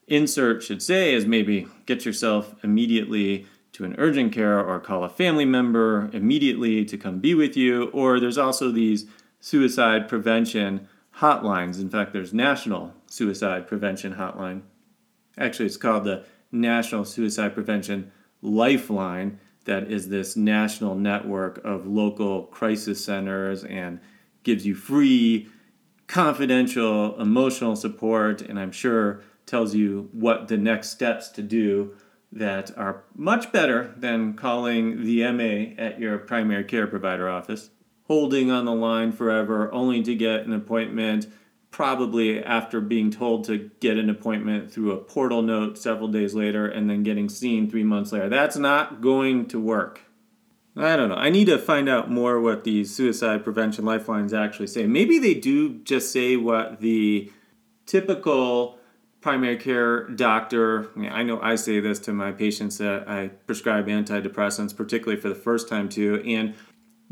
inserts 0.09 0.67
should 0.67 0.83
say 0.83 1.15
is 1.15 1.27
maybe 1.27 1.69
get 1.85 2.07
yourself 2.07 2.55
immediately 2.65 3.47
to 3.73 3.85
an 3.85 3.95
urgent 3.99 4.33
care 4.33 4.59
or 4.59 4.81
call 4.81 5.05
a 5.05 5.11
family 5.11 5.45
member 5.45 6.11
immediately 6.13 6.85
to 6.87 6.97
come 6.97 7.19
be 7.19 7.35
with 7.35 7.57
you. 7.57 7.85
Or 7.91 8.19
there's 8.19 8.39
also 8.39 8.71
these 8.71 9.07
suicide 9.41 10.09
prevention 10.09 10.89
hotlines. 11.19 11.81
In 11.81 11.89
fact, 11.89 12.13
there's 12.13 12.33
National 12.33 12.95
Suicide 13.07 13.67
Prevention 13.67 14.15
Hotline. 14.15 14.63
Actually, 15.39 15.67
it's 15.67 15.77
called 15.77 16.05
the 16.05 16.25
National 16.51 17.05
Suicide 17.05 17.55
Prevention 17.55 18.13
Lifeline 18.43 19.39
that 19.65 19.91
is 19.91 20.09
this 20.09 20.37
national 20.37 20.95
network 20.95 21.65
of 21.65 21.87
local 21.87 22.45
crisis 22.45 23.05
centers 23.05 23.65
and 23.65 24.01
gives 24.43 24.67
you 24.67 24.75
free, 24.75 25.49
confidential, 26.07 27.21
emotional 27.21 27.77
support, 27.77 28.43
and 28.43 28.59
I'm 28.59 28.73
sure 28.73 29.23
tells 29.47 29.75
you 29.75 30.09
what 30.13 30.49
the 30.49 30.57
next 30.57 30.91
steps 30.91 31.29
to 31.31 31.43
do 31.43 31.95
that 32.33 32.77
are 32.77 33.05
much 33.15 33.53
better 33.53 33.95
than 33.97 34.35
calling 34.35 35.05
the 35.05 35.31
MA 35.33 35.81
at 35.83 36.01
your 36.01 36.19
primary 36.19 36.65
care 36.65 36.87
provider 36.87 37.29
office, 37.29 37.71
holding 38.13 38.51
on 38.51 38.67
the 38.67 38.75
line 38.75 39.11
forever 39.11 39.73
only 39.73 40.03
to 40.03 40.15
get 40.15 40.41
an 40.45 40.53
appointment 40.53 41.27
probably 41.71 42.45
after 42.45 42.79
being 42.79 43.11
told 43.11 43.43
to 43.43 43.71
get 43.81 43.97
an 43.97 44.11
appointment 44.11 44.71
through 44.71 44.93
a 44.93 44.99
portal 44.99 45.41
note 45.41 45.79
several 45.79 46.09
days 46.09 46.35
later 46.35 46.67
and 46.67 46.91
then 46.91 47.03
getting 47.03 47.27
seen 47.31 47.71
three 47.71 47.83
months 47.83 48.13
later. 48.13 48.29
That's 48.29 48.59
not 48.59 49.01
going 49.01 49.47
to 49.47 49.59
work. 49.59 50.03
I 50.77 50.95
don't 50.95 51.09
know. 51.09 51.15
I 51.15 51.31
need 51.31 51.47
to 51.47 51.57
find 51.57 51.89
out 51.89 52.11
more 52.11 52.39
what 52.39 52.65
the 52.65 52.85
suicide 52.85 53.45
prevention 53.45 53.87
lifelines 53.87 54.35
actually 54.35 54.67
say. 54.67 54.87
Maybe 54.87 55.19
they 55.19 55.33
do 55.33 55.79
just 55.79 56.13
say 56.13 56.37
what 56.37 56.83
the 56.83 57.33
typical 57.87 58.79
primary 59.23 59.57
care 59.57 60.07
doctor, 60.09 60.91
I 60.99 61.23
know 61.23 61.41
I 61.41 61.55
say 61.55 61.81
this 61.81 61.99
to 62.01 62.13
my 62.13 62.31
patients 62.33 62.77
that 62.77 63.09
I 63.09 63.29
prescribe 63.29 63.87
antidepressants, 63.87 64.77
particularly 64.77 65.19
for 65.19 65.31
the 65.31 65.35
first 65.35 65.67
time 65.67 65.89
too, 65.89 66.23
and 66.27 66.55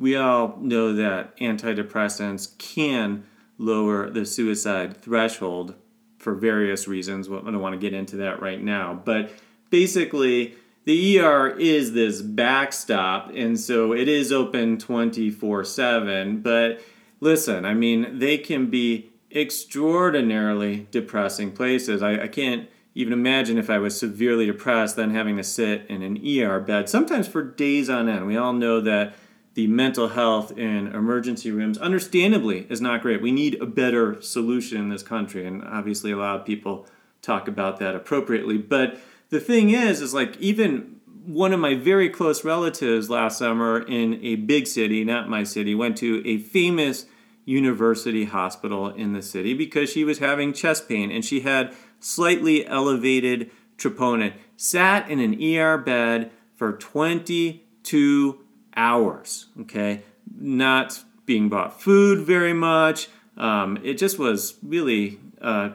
we 0.00 0.16
all 0.16 0.57
know 0.59 0.95
that 0.95 1.37
antidepressants 1.37 2.57
can 2.59 3.23
lower 3.59 4.09
the 4.09 4.25
suicide 4.25 4.97
threshold 4.97 5.75
for 6.19 6.35
various 6.35 6.88
reasons. 6.88 7.28
I 7.28 7.33
don't 7.33 7.61
want 7.61 7.75
to 7.75 7.78
get 7.78 7.92
into 7.92 8.16
that 8.16 8.40
right 8.40 8.61
now, 8.61 9.00
but 9.04 9.30
basically, 9.69 10.57
the 10.85 11.21
ER 11.21 11.50
is 11.50 11.92
this 11.92 12.23
backstop, 12.23 13.30
and 13.35 13.61
so 13.61 13.92
it 13.92 14.09
is 14.09 14.33
open 14.33 14.78
24 14.78 15.64
7. 15.64 16.40
But 16.40 16.80
listen, 17.21 17.66
I 17.66 17.75
mean, 17.75 18.19
they 18.19 18.38
can 18.38 18.71
be 18.71 19.11
extraordinarily 19.30 20.88
depressing 20.90 21.52
places. 21.52 22.02
I, 22.02 22.23
I 22.23 22.28
can't 22.28 22.69
even 22.95 23.12
imagine 23.12 23.59
if 23.59 23.69
I 23.69 23.78
was 23.78 23.99
severely 23.99 24.47
depressed, 24.47 24.97
then 24.97 25.14
having 25.14 25.37
to 25.37 25.45
sit 25.45 25.87
in 25.88 26.02
an 26.02 26.19
ER 26.26 26.59
bed, 26.59 26.88
sometimes 26.88 27.28
for 27.28 27.42
days 27.42 27.90
on 27.90 28.09
end. 28.09 28.26
We 28.26 28.38
all 28.38 28.54
know 28.54 28.80
that 28.80 29.14
the 29.61 29.67
mental 29.67 30.09
health 30.09 30.57
in 30.57 30.87
emergency 30.87 31.50
rooms, 31.50 31.76
understandably, 31.76 32.67
is 32.71 32.81
not 32.81 33.02
great. 33.02 33.21
We 33.21 33.31
need 33.31 33.61
a 33.61 33.67
better 33.67 34.21
solution 34.23 34.79
in 34.79 34.88
this 34.88 35.02
country, 35.02 35.47
and 35.47 35.62
obviously, 35.62 36.12
a 36.12 36.17
lot 36.17 36.40
of 36.40 36.47
people 36.47 36.87
talk 37.21 37.47
about 37.47 37.79
that 37.79 37.95
appropriately. 37.95 38.57
But 38.57 38.99
the 39.29 39.38
thing 39.38 39.69
is, 39.69 40.00
is 40.00 40.14
like 40.14 40.35
even 40.38 41.00
one 41.26 41.52
of 41.52 41.61
my 41.61 41.75
very 41.75 42.09
close 42.09 42.43
relatives 42.43 43.11
last 43.11 43.37
summer 43.37 43.83
in 43.83 44.19
a 44.25 44.37
big 44.37 44.67
city, 44.67 45.05
not 45.05 45.29
my 45.29 45.45
city, 45.45 45.75
went 45.75 45.99
to 45.99 46.23
a 46.25 46.38
famous 46.38 47.05
university 47.45 48.25
hospital 48.25 48.88
in 48.88 49.12
the 49.12 49.21
city 49.21 49.52
because 49.52 49.93
she 49.93 50.05
was 50.05 50.21
having 50.21 50.55
chest 50.55 50.88
pain 50.88 51.11
and 51.11 51.23
she 51.23 51.40
had 51.40 51.75
slightly 51.99 52.67
elevated 52.67 53.50
troponin. 53.76 54.33
Sat 54.57 55.11
in 55.11 55.21
an 55.21 55.38
ER 55.38 55.76
bed 55.76 56.31
for 56.57 56.73
22 56.73 58.38
hours, 58.77 59.47
okay? 59.61 60.03
Not 60.39 61.03
being 61.27 61.49
bought 61.49 61.81
food 61.81 62.21
very 62.27 62.53
much. 62.53 63.09
Um, 63.37 63.79
it 63.83 63.95
just 63.95 64.19
was 64.19 64.57
really 64.62 65.19
a 65.41 65.73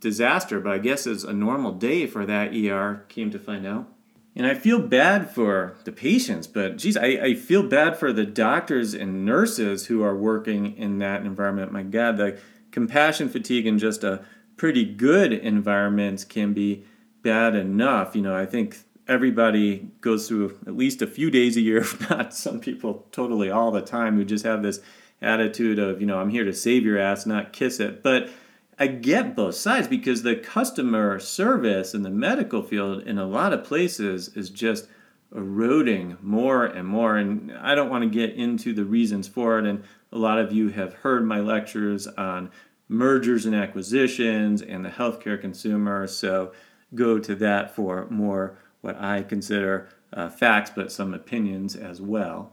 disaster, 0.00 0.60
but 0.60 0.72
I 0.72 0.78
guess 0.78 1.06
it's 1.06 1.24
a 1.24 1.32
normal 1.32 1.72
day 1.72 2.06
for 2.06 2.26
that 2.26 2.54
ER, 2.54 3.04
came 3.08 3.30
to 3.30 3.38
find 3.38 3.66
out. 3.66 3.88
And 4.34 4.46
I 4.46 4.54
feel 4.54 4.80
bad 4.80 5.30
for 5.30 5.76
the 5.84 5.92
patients, 5.92 6.46
but 6.46 6.78
geez, 6.78 6.96
I, 6.96 7.06
I 7.06 7.34
feel 7.34 7.62
bad 7.62 7.98
for 7.98 8.12
the 8.12 8.24
doctors 8.24 8.94
and 8.94 9.26
nurses 9.26 9.86
who 9.86 10.02
are 10.02 10.16
working 10.16 10.76
in 10.76 10.98
that 10.98 11.26
environment. 11.26 11.70
My 11.70 11.82
God, 11.82 12.16
the 12.16 12.38
compassion 12.70 13.28
fatigue 13.28 13.66
in 13.66 13.78
just 13.78 14.02
a 14.02 14.24
pretty 14.56 14.84
good 14.84 15.32
environment 15.32 16.24
can 16.28 16.54
be 16.54 16.84
bad 17.22 17.54
enough. 17.54 18.16
You 18.16 18.22
know, 18.22 18.34
I 18.34 18.46
think 18.46 18.78
everybody 19.12 19.90
goes 20.00 20.26
through 20.26 20.58
at 20.66 20.76
least 20.76 21.02
a 21.02 21.06
few 21.06 21.30
days 21.30 21.56
a 21.56 21.60
year, 21.60 21.78
if 21.82 22.08
not 22.10 22.34
some 22.34 22.58
people 22.58 23.06
totally 23.12 23.50
all 23.50 23.70
the 23.70 23.82
time, 23.82 24.16
who 24.16 24.24
just 24.24 24.44
have 24.44 24.62
this 24.62 24.80
attitude 25.20 25.78
of, 25.78 26.00
you 26.00 26.06
know, 26.06 26.18
I'm 26.18 26.30
here 26.30 26.44
to 26.44 26.52
save 26.52 26.84
your 26.84 26.98
ass, 26.98 27.26
not 27.26 27.52
kiss 27.52 27.78
it. 27.78 28.02
But 28.02 28.30
I 28.78 28.88
get 28.88 29.36
both 29.36 29.54
sides 29.54 29.86
because 29.86 30.22
the 30.22 30.34
customer 30.34 31.20
service 31.20 31.94
in 31.94 32.02
the 32.02 32.10
medical 32.10 32.62
field 32.62 33.02
in 33.02 33.18
a 33.18 33.26
lot 33.26 33.52
of 33.52 33.64
places 33.64 34.28
is 34.34 34.50
just 34.50 34.88
eroding 35.34 36.16
more 36.20 36.64
and 36.64 36.88
more. 36.88 37.16
And 37.16 37.52
I 37.52 37.74
don't 37.74 37.90
want 37.90 38.02
to 38.02 38.10
get 38.10 38.34
into 38.34 38.72
the 38.72 38.84
reasons 38.84 39.28
for 39.28 39.58
it. 39.58 39.66
And 39.66 39.84
a 40.10 40.18
lot 40.18 40.38
of 40.38 40.52
you 40.52 40.70
have 40.70 40.94
heard 40.94 41.24
my 41.24 41.40
lectures 41.40 42.06
on 42.06 42.50
mergers 42.88 43.46
and 43.46 43.54
acquisitions 43.54 44.62
and 44.62 44.84
the 44.84 44.90
healthcare 44.90 45.40
consumer. 45.40 46.06
So 46.06 46.52
go 46.94 47.18
to 47.18 47.34
that 47.36 47.74
for 47.74 48.06
more 48.10 48.58
what 48.82 49.00
I 49.00 49.22
consider 49.22 49.88
uh, 50.12 50.28
facts, 50.28 50.70
but 50.74 50.92
some 50.92 51.14
opinions 51.14 51.74
as 51.74 52.00
well. 52.00 52.52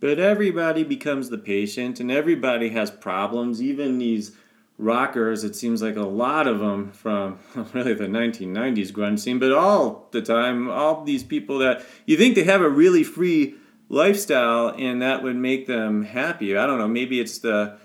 But 0.00 0.18
everybody 0.18 0.82
becomes 0.82 1.30
the 1.30 1.38
patient, 1.38 2.00
and 2.00 2.10
everybody 2.10 2.70
has 2.70 2.90
problems. 2.90 3.62
Even 3.62 3.98
these 3.98 4.32
rockers, 4.78 5.44
it 5.44 5.54
seems 5.54 5.80
like 5.80 5.96
a 5.96 6.02
lot 6.02 6.46
of 6.46 6.58
them 6.58 6.90
from 6.90 7.38
really 7.72 7.94
the 7.94 8.06
1990s 8.06 8.92
grunge 8.92 9.20
scene, 9.20 9.38
but 9.38 9.52
all 9.52 10.08
the 10.10 10.20
time, 10.20 10.70
all 10.70 11.04
these 11.04 11.22
people 11.22 11.58
that 11.58 11.82
you 12.04 12.16
think 12.16 12.34
they 12.34 12.44
have 12.44 12.60
a 12.60 12.68
really 12.68 13.04
free 13.04 13.54
lifestyle 13.88 14.74
and 14.76 15.00
that 15.00 15.22
would 15.22 15.36
make 15.36 15.66
them 15.66 16.04
happy. 16.04 16.56
I 16.56 16.66
don't 16.66 16.78
know, 16.78 16.88
maybe 16.88 17.20
it's 17.20 17.38
the 17.38 17.78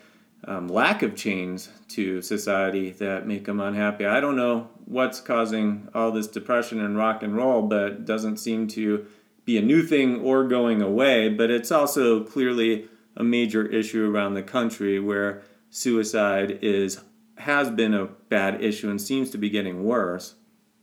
um, 0.46 0.68
lack 0.68 1.04
of 1.04 1.16
chains 1.16 1.70
to 1.90 2.22
society 2.22 2.92
that 2.94 3.28
make 3.28 3.46
them 3.46 3.62
unhappy. 3.62 4.06
I 4.06 4.20
don't 4.20 4.36
know 4.36 4.70
what's 4.92 5.22
causing 5.22 5.88
all 5.96 6.12
this 6.12 6.28
depression 6.28 6.82
and 6.82 6.98
rock 6.98 7.24
and 7.24 7.36
roll, 7.36 7.62
but 7.62 8.06
doesn't 8.06 8.38
seem 8.38 8.68
to 8.68 9.06
be 9.46 9.58
a 9.58 9.62
new 9.62 9.82
thing 9.82 10.20
or 10.20 10.46
going 10.48 10.82
away. 10.82 11.30
But 11.30 11.50
it's 11.50 11.72
also 11.72 12.24
clearly 12.24 12.90
a 13.16 13.24
major 13.24 13.66
issue 13.66 14.10
around 14.10 14.34
the 14.34 14.44
country 14.44 15.00
where 15.00 15.44
suicide 15.70 16.60
is 16.62 17.00
has 17.38 17.72
been 17.72 17.94
a 17.94 18.06
bad 18.06 18.62
issue 18.62 18.90
and 18.90 19.02
seems 19.02 19.32
to 19.32 19.38
be 19.38 19.50
getting 19.50 19.84
worse. 19.84 20.36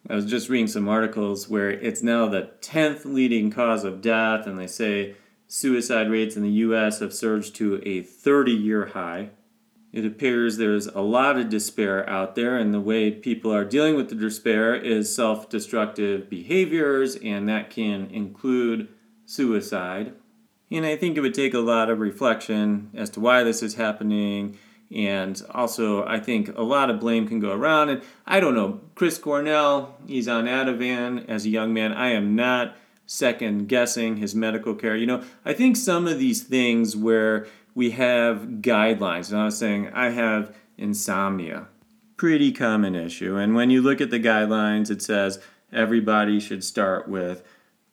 I 0.09 0.15
was 0.15 0.25
just 0.25 0.49
reading 0.49 0.67
some 0.67 0.89
articles 0.89 1.49
where 1.49 1.71
it's 1.71 2.03
now 2.03 2.27
the 2.27 2.51
10th 2.63 3.05
leading 3.05 3.51
cause 3.51 3.85
of 3.85 4.01
death, 4.01 4.47
and 4.47 4.59
they 4.59 4.67
say 4.67 5.17
suicide 5.47 6.11
rates 6.11 6.35
in 6.35 6.43
the 6.43 6.51
US 6.51 7.01
have 7.01 7.13
surged 7.13 7.55
to 7.57 7.81
a 7.85 8.01
30 8.01 8.53
year 8.53 8.87
high. 8.87 9.31
It 9.93 10.05
appears 10.05 10.57
there's 10.57 10.87
a 10.87 11.01
lot 11.01 11.39
of 11.39 11.49
despair 11.49 12.09
out 12.09 12.35
there, 12.35 12.59
and 12.59 12.75
the 12.75 12.81
way 12.81 13.11
people 13.11 13.53
are 13.53 13.65
dealing 13.65 13.97
with 13.97 14.11
the 14.11 14.15
despair 14.15 14.75
is 14.75 15.15
self 15.15 15.49
destructive 15.49 16.29
behaviors, 16.29 17.17
and 17.17 17.49
that 17.49 17.71
can 17.71 18.07
include 18.11 18.89
suicide. 19.25 20.13
And 20.71 20.85
I 20.85 20.97
think 20.97 21.17
it 21.17 21.21
would 21.21 21.35
take 21.35 21.55
a 21.55 21.61
lot 21.61 21.89
of 21.89 22.01
reflection 22.01 22.91
as 22.95 23.09
to 23.11 23.21
why 23.21 23.43
this 23.43 23.63
is 23.63 23.77
happening. 23.77 24.59
And 24.95 25.41
also, 25.51 26.05
I 26.07 26.19
think 26.19 26.57
a 26.57 26.63
lot 26.63 26.91
of 26.91 27.01
blame 27.01 27.27
can 27.29 27.41
go 27.41 27.53
around. 27.53 27.89
And 27.91 28.03
I 28.27 28.41
don't 28.41 28.55
know, 28.55 28.81
Chris 28.95 29.19
Cornell, 29.19 29.97
he's 30.07 30.29
on 30.29 30.47
Ativan 30.47 31.29
as 31.29 31.45
a 31.45 31.51
young 31.51 31.73
man. 31.75 31.93
I 31.93 32.09
am 32.11 32.35
not 32.35 32.77
second 33.07 33.69
guessing 33.69 34.19
his 34.19 34.35
medical 34.35 34.75
care. 34.75 34.97
You 34.97 35.07
know, 35.07 35.23
I 35.45 35.55
think 35.55 35.77
some 35.77 36.07
of 36.07 36.19
these 36.19 36.43
things 36.43 36.95
where 36.95 37.47
we 37.79 37.93
have 37.93 38.39
guidelines. 38.61 39.31
And 39.31 39.41
I 39.41 39.45
was 39.45 39.57
saying, 39.57 39.91
I 39.95 40.11
have 40.11 40.53
insomnia. 40.77 41.69
Pretty 42.17 42.51
common 42.51 42.97
issue. 42.97 43.37
And 43.37 43.55
when 43.55 43.71
you 43.71 43.83
look 43.83 44.01
at 44.01 44.11
the 44.11 44.19
guidelines, 44.19 44.91
it 44.91 45.01
says 45.01 45.39
everybody 45.73 46.41
should 46.41 46.65
start 46.65 47.07
with 47.07 47.45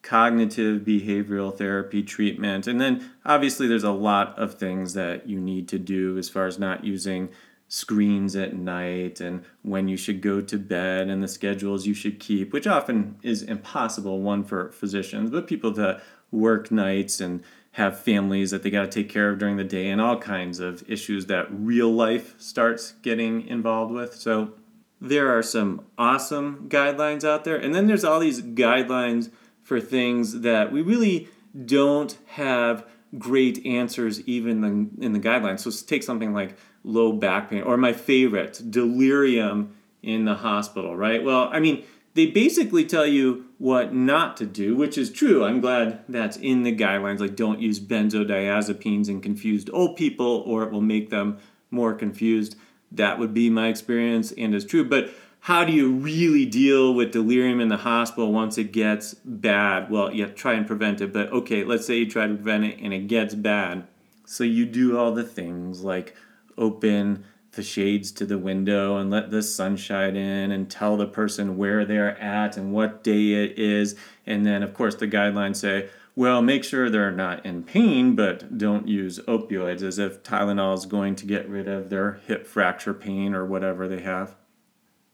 cognitive 0.01 0.81
behavioral 0.81 1.55
therapy 1.55 2.01
treatment. 2.01 2.65
And 2.65 2.81
then 2.81 3.11
obviously, 3.23 3.67
there's 3.67 3.83
a 3.83 3.91
lot 3.91 4.35
of 4.39 4.55
things 4.55 4.95
that 4.95 5.29
you 5.29 5.39
need 5.39 5.67
to 5.67 5.77
do 5.77 6.17
as 6.17 6.29
far 6.29 6.47
as 6.47 6.57
not 6.57 6.83
using 6.83 7.29
screens 7.67 8.35
at 8.35 8.55
night 8.55 9.19
and 9.19 9.43
when 9.61 9.87
you 9.87 9.97
should 9.97 10.21
go 10.21 10.41
to 10.41 10.57
bed 10.57 11.09
and 11.09 11.21
the 11.21 11.27
schedules 11.27 11.85
you 11.85 11.93
should 11.93 12.19
keep, 12.19 12.53
which 12.53 12.65
often 12.65 13.17
is 13.21 13.43
impossible, 13.43 14.21
one 14.21 14.43
for 14.43 14.71
physicians, 14.71 15.29
but 15.29 15.45
people 15.45 15.69
that 15.71 16.01
work 16.31 16.71
nights 16.71 17.19
and 17.19 17.43
have 17.75 17.99
families 17.99 18.51
that 18.51 18.63
they 18.63 18.69
got 18.69 18.89
to 18.89 19.03
take 19.03 19.09
care 19.09 19.29
of 19.29 19.37
during 19.37 19.57
the 19.57 19.63
day 19.65 19.89
and 19.89 19.99
all 19.99 20.17
kinds 20.17 20.61
of 20.61 20.81
issues 20.89 21.25
that 21.25 21.45
real 21.49 21.91
life 21.91 22.33
starts 22.39 22.93
getting 23.01 23.45
involved 23.47 23.93
with. 23.93 24.15
So 24.15 24.53
there 25.01 25.37
are 25.37 25.43
some 25.43 25.83
awesome 25.97 26.69
guidelines 26.69 27.25
out 27.25 27.43
there. 27.43 27.57
And 27.57 27.75
then 27.75 27.87
there's 27.87 28.05
all 28.05 28.21
these 28.21 28.41
guidelines 28.41 29.29
for 29.61 29.81
things 29.81 30.39
that 30.39 30.71
we 30.71 30.81
really 30.81 31.27
don't 31.65 32.17
have 32.27 32.87
great 33.17 33.65
answers 33.65 34.21
even 34.21 34.63
in, 35.01 35.11
the 35.11 35.19
guidelines. 35.19 35.59
So 35.59 35.85
take 35.85 36.03
something 36.03 36.33
like 36.33 36.57
low 36.85 37.11
back 37.11 37.49
pain 37.49 37.61
or 37.61 37.75
my 37.75 37.91
favorite, 37.91 38.61
delirium 38.69 39.75
in 40.01 40.23
the 40.23 40.35
hospital, 40.35 40.95
right? 40.95 41.21
Well, 41.21 41.49
I 41.51 41.59
mean, 41.59 41.83
they 42.15 42.25
basically 42.25 42.85
tell 42.85 43.05
you 43.05 43.45
what 43.57 43.93
not 43.93 44.37
to 44.37 44.45
do, 44.45 44.75
which 44.75 44.97
is 44.97 45.11
true. 45.11 45.43
I'm 45.43 45.61
glad 45.61 46.03
that's 46.09 46.37
in 46.37 46.63
the 46.63 46.75
guidelines. 46.75 47.19
Like, 47.19 47.35
don't 47.35 47.59
use 47.59 47.79
benzodiazepines 47.79 49.09
in 49.09 49.21
confused 49.21 49.69
old 49.71 49.97
people, 49.97 50.43
or 50.47 50.63
it 50.63 50.71
will 50.71 50.81
make 50.81 51.09
them 51.09 51.37
more 51.71 51.93
confused. 51.93 52.55
That 52.91 53.19
would 53.19 53.33
be 53.33 53.49
my 53.49 53.67
experience 53.67 54.31
and 54.31 54.55
is 54.55 54.65
true. 54.65 54.85
But 54.85 55.11
how 55.41 55.65
do 55.65 55.73
you 55.73 55.91
really 55.91 56.45
deal 56.45 56.93
with 56.93 57.11
delirium 57.11 57.59
in 57.59 57.67
the 57.67 57.77
hospital 57.77 58.31
once 58.31 58.57
it 58.57 58.71
gets 58.71 59.13
bad? 59.13 59.91
Well, 59.91 60.13
you 60.13 60.25
try 60.27 60.53
and 60.53 60.65
prevent 60.65 61.01
it. 61.01 61.11
But 61.11 61.31
okay, 61.31 61.63
let's 61.63 61.85
say 61.85 61.97
you 61.97 62.09
try 62.09 62.27
to 62.27 62.33
prevent 62.33 62.63
it 62.63 62.79
and 62.79 62.93
it 62.93 63.07
gets 63.07 63.35
bad. 63.35 63.85
So 64.25 64.43
you 64.43 64.65
do 64.65 64.97
all 64.97 65.11
the 65.11 65.23
things 65.23 65.83
like 65.83 66.15
open 66.57 67.25
the 67.55 67.63
shades 67.63 68.11
to 68.11 68.25
the 68.25 68.37
window 68.37 68.97
and 68.97 69.09
let 69.09 69.31
the 69.31 69.41
sunshine 69.41 70.15
in 70.15 70.51
and 70.51 70.69
tell 70.69 70.97
the 70.97 71.07
person 71.07 71.57
where 71.57 71.85
they're 71.85 72.19
at 72.19 72.57
and 72.57 72.71
what 72.71 73.03
day 73.03 73.33
it 73.33 73.57
is. 73.57 73.95
And 74.25 74.45
then, 74.45 74.63
of 74.63 74.73
course, 74.73 74.95
the 74.95 75.07
guidelines 75.07 75.57
say, 75.57 75.89
well, 76.15 76.41
make 76.41 76.63
sure 76.63 76.89
they're 76.89 77.11
not 77.11 77.45
in 77.45 77.63
pain, 77.63 78.15
but 78.15 78.57
don't 78.57 78.87
use 78.87 79.19
opioids 79.27 79.81
as 79.81 79.99
if 79.99 80.23
Tylenol 80.23 80.77
is 80.77 80.85
going 80.85 81.15
to 81.15 81.25
get 81.25 81.49
rid 81.49 81.67
of 81.67 81.89
their 81.89 82.21
hip 82.25 82.47
fracture 82.47 82.93
pain 82.93 83.33
or 83.33 83.45
whatever 83.45 83.87
they 83.87 84.01
have. 84.01 84.35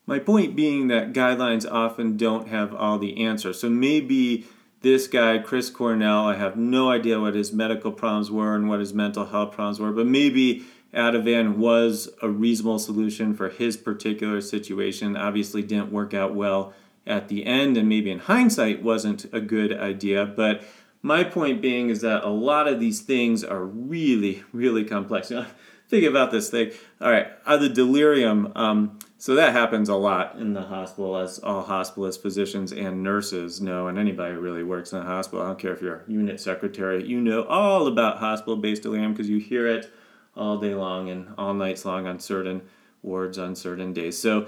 My 0.05 0.19
point 0.19 0.55
being 0.55 0.87
that 0.89 1.13
guidelines 1.13 1.69
often 1.69 2.17
don't 2.17 2.49
have 2.49 2.75
all 2.75 2.99
the 2.99 3.23
answers. 3.23 3.59
So 3.59 3.69
maybe 3.69 4.45
this 4.81 5.07
guy, 5.07 5.37
Chris 5.39 5.69
Cornell, 5.69 6.25
I 6.25 6.35
have 6.35 6.57
no 6.57 6.91
idea 6.91 7.19
what 7.19 7.35
his 7.35 7.53
medical 7.53 7.91
problems 7.91 8.29
were 8.29 8.55
and 8.55 8.67
what 8.67 8.79
his 8.79 8.93
mental 8.93 9.25
health 9.25 9.53
problems 9.53 9.79
were, 9.79 9.91
but 9.91 10.07
maybe 10.07 10.65
Ativan 10.93 11.55
was 11.55 12.09
a 12.21 12.29
reasonable 12.29 12.79
solution 12.79 13.33
for 13.33 13.49
his 13.49 13.77
particular 13.77 14.41
situation. 14.41 15.15
Obviously, 15.15 15.61
didn't 15.61 15.91
work 15.91 16.13
out 16.13 16.35
well 16.35 16.73
at 17.07 17.27
the 17.29 17.45
end, 17.45 17.77
and 17.77 17.87
maybe 17.87 18.11
in 18.11 18.19
hindsight 18.19 18.83
wasn't 18.83 19.25
a 19.33 19.39
good 19.39 19.73
idea. 19.73 20.25
But 20.25 20.63
my 21.01 21.23
point 21.23 21.61
being 21.61 21.89
is 21.89 22.01
that 22.01 22.23
a 22.23 22.29
lot 22.29 22.67
of 22.67 22.79
these 22.79 23.01
things 23.01 23.43
are 23.43 23.63
really, 23.63 24.43
really 24.51 24.83
complex. 24.83 25.31
You 25.31 25.37
know, 25.41 25.45
think 25.87 26.05
about 26.05 26.31
this 26.31 26.49
thing. 26.49 26.71
All 26.99 27.09
right, 27.11 27.27
uh, 27.45 27.57
the 27.57 27.69
delirium. 27.69 28.51
Um, 28.55 28.99
so 29.17 29.35
that 29.35 29.53
happens 29.53 29.87
a 29.87 29.95
lot 29.95 30.37
in 30.39 30.53
the 30.53 30.63
hospital, 30.63 31.15
as 31.15 31.39
all 31.39 31.63
hospitalists, 31.63 32.21
physicians, 32.21 32.73
and 32.73 33.03
nurses 33.03 33.61
know, 33.61 33.87
and 33.87 33.97
anybody 33.97 34.33
who 34.33 34.41
really 34.41 34.63
works 34.63 34.93
in 34.93 34.99
a 34.99 35.05
hospital. 35.05 35.43
I 35.43 35.47
don't 35.47 35.59
care 35.59 35.73
if 35.73 35.81
you're 35.81 36.03
a 36.07 36.11
unit 36.11 36.39
secretary, 36.41 37.07
you 37.07 37.21
know 37.21 37.43
all 37.43 37.87
about 37.87 38.17
hospital-based 38.17 38.81
delirium 38.81 39.13
because 39.13 39.29
you 39.29 39.37
hear 39.37 39.67
it 39.67 39.91
all 40.35 40.57
day 40.57 40.73
long 40.73 41.09
and 41.09 41.33
all 41.37 41.53
nights 41.53 41.85
long 41.85 42.07
on 42.07 42.19
certain 42.19 42.61
wards 43.01 43.37
on 43.37 43.55
certain 43.55 43.93
days. 43.93 44.17
So 44.17 44.47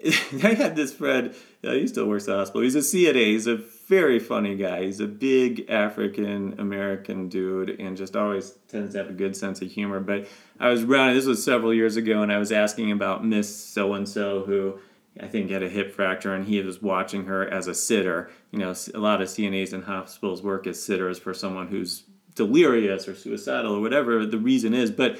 I 0.42 0.54
had 0.54 0.76
this 0.76 0.94
friend. 0.94 1.34
Uh, 1.62 1.72
he 1.72 1.86
still 1.86 2.06
works 2.06 2.24
at 2.24 2.32
the 2.32 2.38
hospital. 2.38 2.62
He's 2.62 2.74
a 2.74 2.78
CNA. 2.78 3.26
He's 3.26 3.46
a 3.46 3.56
very 3.56 4.18
funny 4.18 4.56
guy. 4.56 4.84
He's 4.84 5.00
a 5.00 5.06
big 5.06 5.68
African 5.68 6.58
American 6.58 7.28
dude, 7.28 7.80
and 7.80 7.96
just 7.96 8.16
always 8.16 8.52
tends 8.68 8.94
to 8.94 8.98
have 8.98 9.10
a 9.10 9.14
good 9.14 9.36
sense 9.36 9.60
of 9.60 9.70
humor. 9.70 10.00
But 10.00 10.28
I 10.58 10.68
was 10.68 10.84
around. 10.84 11.14
This 11.14 11.26
was 11.26 11.44
several 11.44 11.74
years 11.74 11.96
ago, 11.96 12.22
and 12.22 12.32
I 12.32 12.38
was 12.38 12.52
asking 12.52 12.92
about 12.92 13.24
Miss 13.24 13.54
So 13.54 13.92
and 13.94 14.08
So, 14.08 14.44
who 14.44 14.78
I 15.20 15.26
think 15.26 15.50
had 15.50 15.62
a 15.62 15.68
hip 15.68 15.92
fracture, 15.92 16.34
and 16.34 16.46
he 16.46 16.62
was 16.62 16.80
watching 16.80 17.24
her 17.26 17.46
as 17.46 17.66
a 17.66 17.74
sitter. 17.74 18.30
You 18.52 18.60
know, 18.60 18.74
a 18.94 18.98
lot 18.98 19.20
of 19.20 19.28
CNAs 19.28 19.74
in 19.74 19.82
hospitals 19.82 20.42
work 20.42 20.66
as 20.66 20.82
sitters 20.82 21.18
for 21.18 21.34
someone 21.34 21.68
who's 21.68 22.04
delirious 22.34 23.08
or 23.08 23.14
suicidal 23.14 23.74
or 23.74 23.80
whatever 23.80 24.24
the 24.24 24.38
reason 24.38 24.74
is, 24.74 24.90
but 24.90 25.18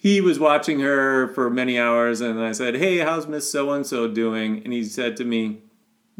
he 0.00 0.20
was 0.20 0.38
watching 0.38 0.80
her 0.80 1.28
for 1.28 1.50
many 1.50 1.78
hours, 1.78 2.20
and 2.20 2.40
I 2.40 2.52
said, 2.52 2.76
Hey, 2.76 2.98
how's 2.98 3.26
Miss 3.26 3.50
So 3.50 3.70
and 3.72 3.86
so 3.86 4.06
doing? 4.08 4.62
And 4.62 4.72
he 4.72 4.84
said 4.84 5.16
to 5.16 5.24
me, 5.24 5.62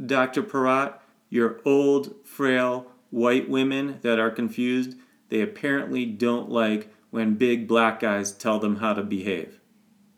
Dr. 0.04 0.42
Porat, 0.42 0.94
your 1.28 1.60
old, 1.64 2.14
frail, 2.24 2.90
white 3.10 3.48
women 3.48 3.98
that 4.02 4.18
are 4.18 4.30
confused, 4.30 4.96
they 5.28 5.40
apparently 5.40 6.04
don't 6.06 6.50
like 6.50 6.92
when 7.10 7.34
big 7.34 7.66
black 7.68 8.00
guys 8.00 8.32
tell 8.32 8.58
them 8.58 8.76
how 8.76 8.92
to 8.92 9.02
behave. 9.02 9.60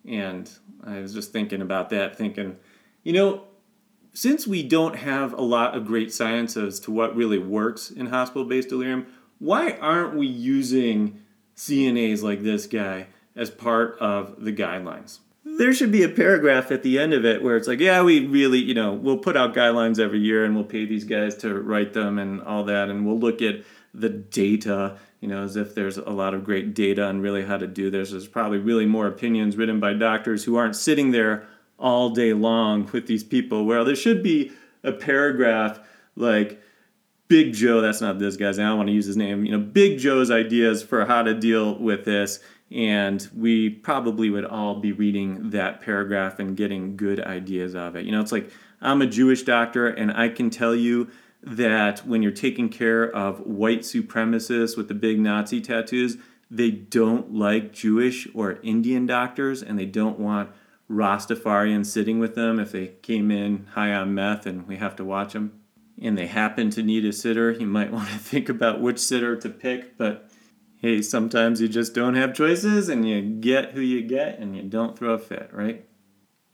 And 0.07 0.51
I 0.85 1.01
was 1.01 1.15
just 1.15 1.33
thinking 1.33 1.61
about 1.61 1.91
that, 1.91 2.17
thinking, 2.17 2.57
you 3.03 3.13
know, 3.13 3.45
since 4.13 4.47
we 4.47 4.63
don't 4.63 4.97
have 4.97 5.33
a 5.33 5.43
lot 5.43 5.77
of 5.77 5.87
great 5.87 6.13
science 6.13 6.57
as 6.57 6.81
to 6.81 6.91
what 6.91 7.15
really 7.15 7.39
works 7.39 7.91
in 7.91 8.07
hospital 8.07 8.45
based 8.45 8.71
delirium, 8.71 9.07
why 9.39 9.73
aren't 9.73 10.17
we 10.17 10.27
using 10.27 11.21
CNAs 11.59 12.23
like 12.23 12.43
this 12.43 12.67
guy 12.67 13.09
as 13.35 13.51
part 13.51 13.97
of 14.01 14.43
the 14.43 14.53
guidelines. 14.53 15.19
There 15.45 15.73
should 15.73 15.91
be 15.91 16.03
a 16.03 16.09
paragraph 16.09 16.71
at 16.71 16.83
the 16.83 16.99
end 16.99 17.15
of 17.15 17.25
it 17.25 17.43
where 17.43 17.57
it's 17.57 17.67
like, 17.67 17.81
yeah, 17.81 18.03
we 18.03 18.27
really, 18.27 18.59
you 18.59 18.75
know, 18.75 18.93
we'll 18.93 19.19
put 19.19 19.37
out 19.37 19.55
guidelines 19.55 19.99
every 19.99 20.21
year 20.21 20.45
and 20.45 20.55
we'll 20.55 20.65
pay 20.65 20.85
these 20.85 21.05
guys 21.05 21.37
to 21.39 21.55
write 21.55 21.95
them 21.95 22.19
and 22.19 22.43
all 22.43 22.65
that, 22.65 22.91
and 22.91 23.07
we'll 23.07 23.19
look 23.19 23.41
at 23.41 23.65
the 23.95 24.09
data, 24.09 24.99
you 25.21 25.29
know, 25.29 25.43
as 25.43 25.57
if 25.57 25.75
there's 25.75 25.97
a 25.97 26.11
lot 26.11 26.35
of 26.35 26.45
great 26.45 26.75
data 26.75 27.05
on 27.05 27.21
really 27.21 27.45
how 27.45 27.57
to 27.57 27.67
do 27.67 27.91
this. 27.91 28.11
There's 28.11 28.29
probably 28.29 28.59
really 28.59 28.87
more 28.87 29.07
opinions 29.07 29.57
written 29.57 29.81
by 29.81 29.95
doctors 29.95 30.45
who 30.45 30.57
aren't 30.57 30.77
sitting 30.77 31.13
there 31.13 31.49
all 31.79 32.11
day 32.11 32.35
long 32.35 32.89
with 32.93 33.07
these 33.07 33.25
people. 33.25 33.65
Well, 33.65 33.85
there 33.85 33.97
should 33.97 34.23
be 34.23 34.53
a 34.85 34.93
paragraph 34.93 35.81
like, 36.15 36.61
Big 37.29 37.53
Joe, 37.53 37.81
that's 37.81 38.01
not 38.01 38.19
this 38.19 38.37
guy's, 38.37 38.59
name, 38.59 38.67
I 38.67 38.71
don't 38.71 38.79
want 38.79 38.89
to 38.89 38.95
use 38.95 39.07
his 39.07 39.17
name, 39.17 39.45
you 39.45 39.53
know, 39.53 39.59
Big 39.59 39.99
Joe's 39.99 40.31
ideas 40.31 40.83
for 40.83 41.05
how 41.05 41.23
to 41.23 41.35
deal 41.35 41.79
with 41.79 42.05
this 42.05 42.41
and 42.71 43.29
we 43.35 43.71
probably 43.71 44.31
would 44.31 44.45
all 44.45 44.81
be 44.81 44.93
reading 44.93 45.51
that 45.51 45.81
paragraph 45.81 46.39
and 46.39 46.57
getting 46.57 46.97
good 46.97 47.21
ideas 47.21 47.75
of 47.75 47.97
it. 47.97 48.05
You 48.05 48.13
know, 48.13 48.21
it's 48.21 48.33
like 48.33 48.51
I'm 48.81 49.01
a 49.01 49.07
Jewish 49.07 49.43
doctor, 49.43 49.89
and 49.89 50.13
I 50.13 50.29
can 50.29 50.51
tell 50.51 50.75
you 50.75 51.09
that 51.43 52.01
when 52.07 52.23
you're 52.23 52.33
taking 52.33 52.69
care 52.69 53.05
of 53.05 53.41
white 53.41 53.81
supremacists 53.81 54.77
with 54.77 54.89
the 54.89 54.95
big 54.95 55.19
Nazi 55.19 55.61
tattoos, 55.61 56.19
they 56.51 56.71
don't 56.71 57.33
like 57.33 57.73
Jewish 57.73 58.29
or 58.35 58.59
Indian 58.63 59.07
doctors, 59.07 59.63
and 59.63 59.79
they 59.79 59.87
don't 59.87 60.19
want 60.19 60.51
Rastafarians 60.91 61.87
sitting 61.87 62.19
with 62.19 62.35
them 62.35 62.59
if 62.59 62.73
they 62.73 62.89
came 63.03 63.31
in 63.31 63.67
high 63.73 63.93
on 63.93 64.15
meth 64.15 64.47
and 64.47 64.67
we 64.67 64.77
have 64.77 64.97
to 64.97 65.05
watch 65.05 65.35
them. 65.35 65.61
And 66.01 66.17
they 66.17 66.27
happen 66.27 66.71
to 66.71 66.83
need 66.83 67.05
a 67.05 67.13
sitter, 67.13 67.51
you 67.51 67.67
might 67.67 67.93
want 67.93 68.09
to 68.09 68.19
think 68.19 68.49
about 68.49 68.81
which 68.81 68.99
sitter 68.99 69.37
to 69.37 69.49
pick, 69.49 69.97
but 69.97 70.31
hey, 70.81 71.03
sometimes 71.03 71.61
you 71.61 71.69
just 71.69 71.95
don't 71.95 72.15
have 72.15 72.35
choices 72.35 72.89
and 72.89 73.09
you 73.09 73.21
get 73.21 73.73
who 73.73 73.81
you 73.81 74.03
get 74.03 74.39
and 74.39 74.57
you 74.57 74.63
don't 74.63 74.97
throw 74.97 75.15
a 75.15 75.19
fit, 75.19 75.51
right? 75.53 75.85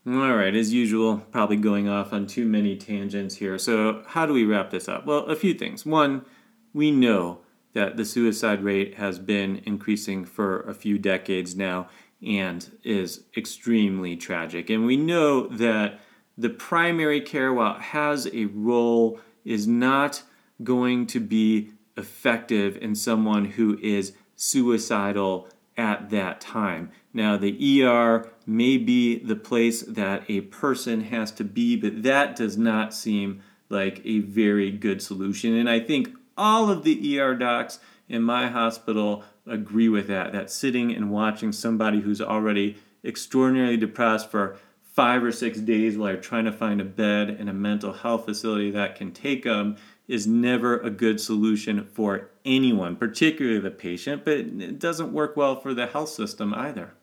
All 0.07 0.35
right, 0.35 0.55
as 0.55 0.71
usual, 0.71 1.17
probably 1.31 1.57
going 1.57 1.89
off 1.89 2.13
on 2.13 2.27
too 2.27 2.45
many 2.45 2.75
tangents 2.75 3.35
here. 3.35 3.57
So, 3.57 4.03
how 4.05 4.27
do 4.27 4.33
we 4.33 4.45
wrap 4.45 4.69
this 4.69 4.87
up? 4.87 5.07
Well, 5.07 5.25
a 5.25 5.35
few 5.35 5.55
things. 5.55 5.83
One, 5.83 6.25
we 6.73 6.91
know 6.91 7.39
that 7.73 7.97
the 7.97 8.05
suicide 8.05 8.63
rate 8.63 8.95
has 8.95 9.17
been 9.17 9.63
increasing 9.65 10.23
for 10.23 10.61
a 10.61 10.75
few 10.75 10.99
decades 10.99 11.55
now 11.55 11.89
and 12.25 12.69
is 12.83 13.23
extremely 13.35 14.15
tragic. 14.15 14.69
And 14.69 14.85
we 14.85 14.95
know 14.95 15.47
that 15.47 15.99
the 16.37 16.49
primary 16.49 17.21
care, 17.21 17.51
while 17.51 17.75
it 17.75 17.81
has 17.81 18.27
a 18.31 18.45
role, 18.45 19.19
is 19.45 19.67
not 19.67 20.23
going 20.63 21.07
to 21.07 21.19
be 21.19 21.71
effective 21.95 22.77
in 22.77 22.95
someone 22.95 23.45
who 23.45 23.77
is 23.81 24.13
suicidal 24.35 25.47
at 25.77 26.09
that 26.09 26.41
time. 26.41 26.91
Now, 27.13 27.37
the 27.37 27.83
ER 27.83 28.29
may 28.45 28.77
be 28.77 29.19
the 29.19 29.35
place 29.35 29.81
that 29.83 30.23
a 30.29 30.41
person 30.41 31.01
has 31.01 31.31
to 31.31 31.43
be, 31.43 31.75
but 31.75 32.03
that 32.03 32.35
does 32.35 32.57
not 32.57 32.93
seem 32.93 33.41
like 33.69 34.01
a 34.05 34.19
very 34.19 34.71
good 34.71 35.01
solution. 35.01 35.53
And 35.55 35.69
I 35.69 35.79
think 35.79 36.09
all 36.37 36.69
of 36.69 36.83
the 36.83 37.19
ER 37.19 37.35
docs 37.35 37.79
in 38.07 38.21
my 38.21 38.47
hospital 38.47 39.23
agree 39.47 39.89
with 39.89 40.07
that. 40.07 40.31
That 40.31 40.51
sitting 40.51 40.93
and 40.93 41.09
watching 41.09 41.51
somebody 41.51 42.01
who's 42.01 42.21
already 42.21 42.77
extraordinarily 43.03 43.77
depressed 43.77 44.29
for 44.29 44.57
five 44.95 45.21
or 45.21 45.31
six 45.31 45.59
days 45.59 45.97
while 45.97 46.13
you're 46.13 46.21
trying 46.21 46.45
to 46.45 46.51
find 46.53 46.79
a 46.79 46.85
bed 46.85 47.29
in 47.29 47.49
a 47.49 47.53
mental 47.53 47.91
health 47.91 48.23
facility 48.23 48.71
that 48.71 48.95
can 48.95 49.11
take 49.11 49.43
them 49.43 49.75
is 50.07 50.25
never 50.25 50.79
a 50.79 50.89
good 50.89 51.19
solution 51.19 51.85
for 51.91 52.29
anyone, 52.45 52.95
particularly 52.95 53.59
the 53.59 53.69
patient, 53.69 54.23
but 54.23 54.37
it 54.37 54.79
doesn't 54.79 55.11
work 55.11 55.35
well 55.35 55.59
for 55.59 55.73
the 55.73 55.87
health 55.87 56.07
system 56.07 56.53
either. 56.53 56.93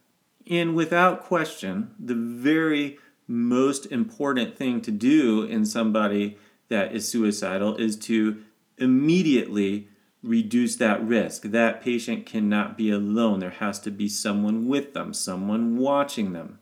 And 0.49 0.75
without 0.75 1.23
question, 1.23 1.95
the 1.99 2.15
very 2.15 2.99
most 3.29 3.85
important 3.87 4.57
thing 4.57 4.81
to 4.81 4.91
do 4.91 5.43
in 5.43 5.67
somebody 5.67 6.39
that 6.69 6.95
is 6.95 7.07
suicidal 7.07 7.77
is 7.77 7.97
to 7.97 8.43
immediately 8.79 9.89
reduce 10.23 10.77
that 10.77 11.05
risk. 11.05 11.43
That 11.43 11.83
patient 11.83 12.25
cannot 12.25 12.79
be 12.79 12.91
alone. 12.91 13.41
There 13.41 13.51
has 13.51 13.79
to 13.81 13.91
be 13.91 14.09
someone 14.09 14.67
with 14.67 14.95
them, 14.95 15.13
someone 15.13 15.77
watching 15.77 16.33
them. 16.33 16.59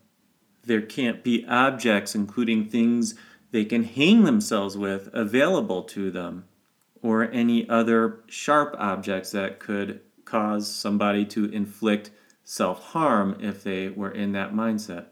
There 0.63 0.81
can't 0.81 1.23
be 1.23 1.45
objects, 1.47 2.15
including 2.15 2.65
things 2.65 3.15
they 3.51 3.65
can 3.65 3.83
hang 3.83 4.23
themselves 4.23 4.77
with 4.77 5.09
available 5.13 5.83
to 5.83 6.11
them, 6.11 6.45
or 7.01 7.29
any 7.31 7.67
other 7.67 8.19
sharp 8.27 8.75
objects 8.77 9.31
that 9.31 9.59
could 9.59 10.01
cause 10.23 10.71
somebody 10.71 11.25
to 11.25 11.45
inflict 11.45 12.11
self 12.43 12.83
harm 12.91 13.37
if 13.39 13.63
they 13.63 13.89
were 13.89 14.11
in 14.11 14.31
that 14.33 14.53
mindset. 14.53 15.05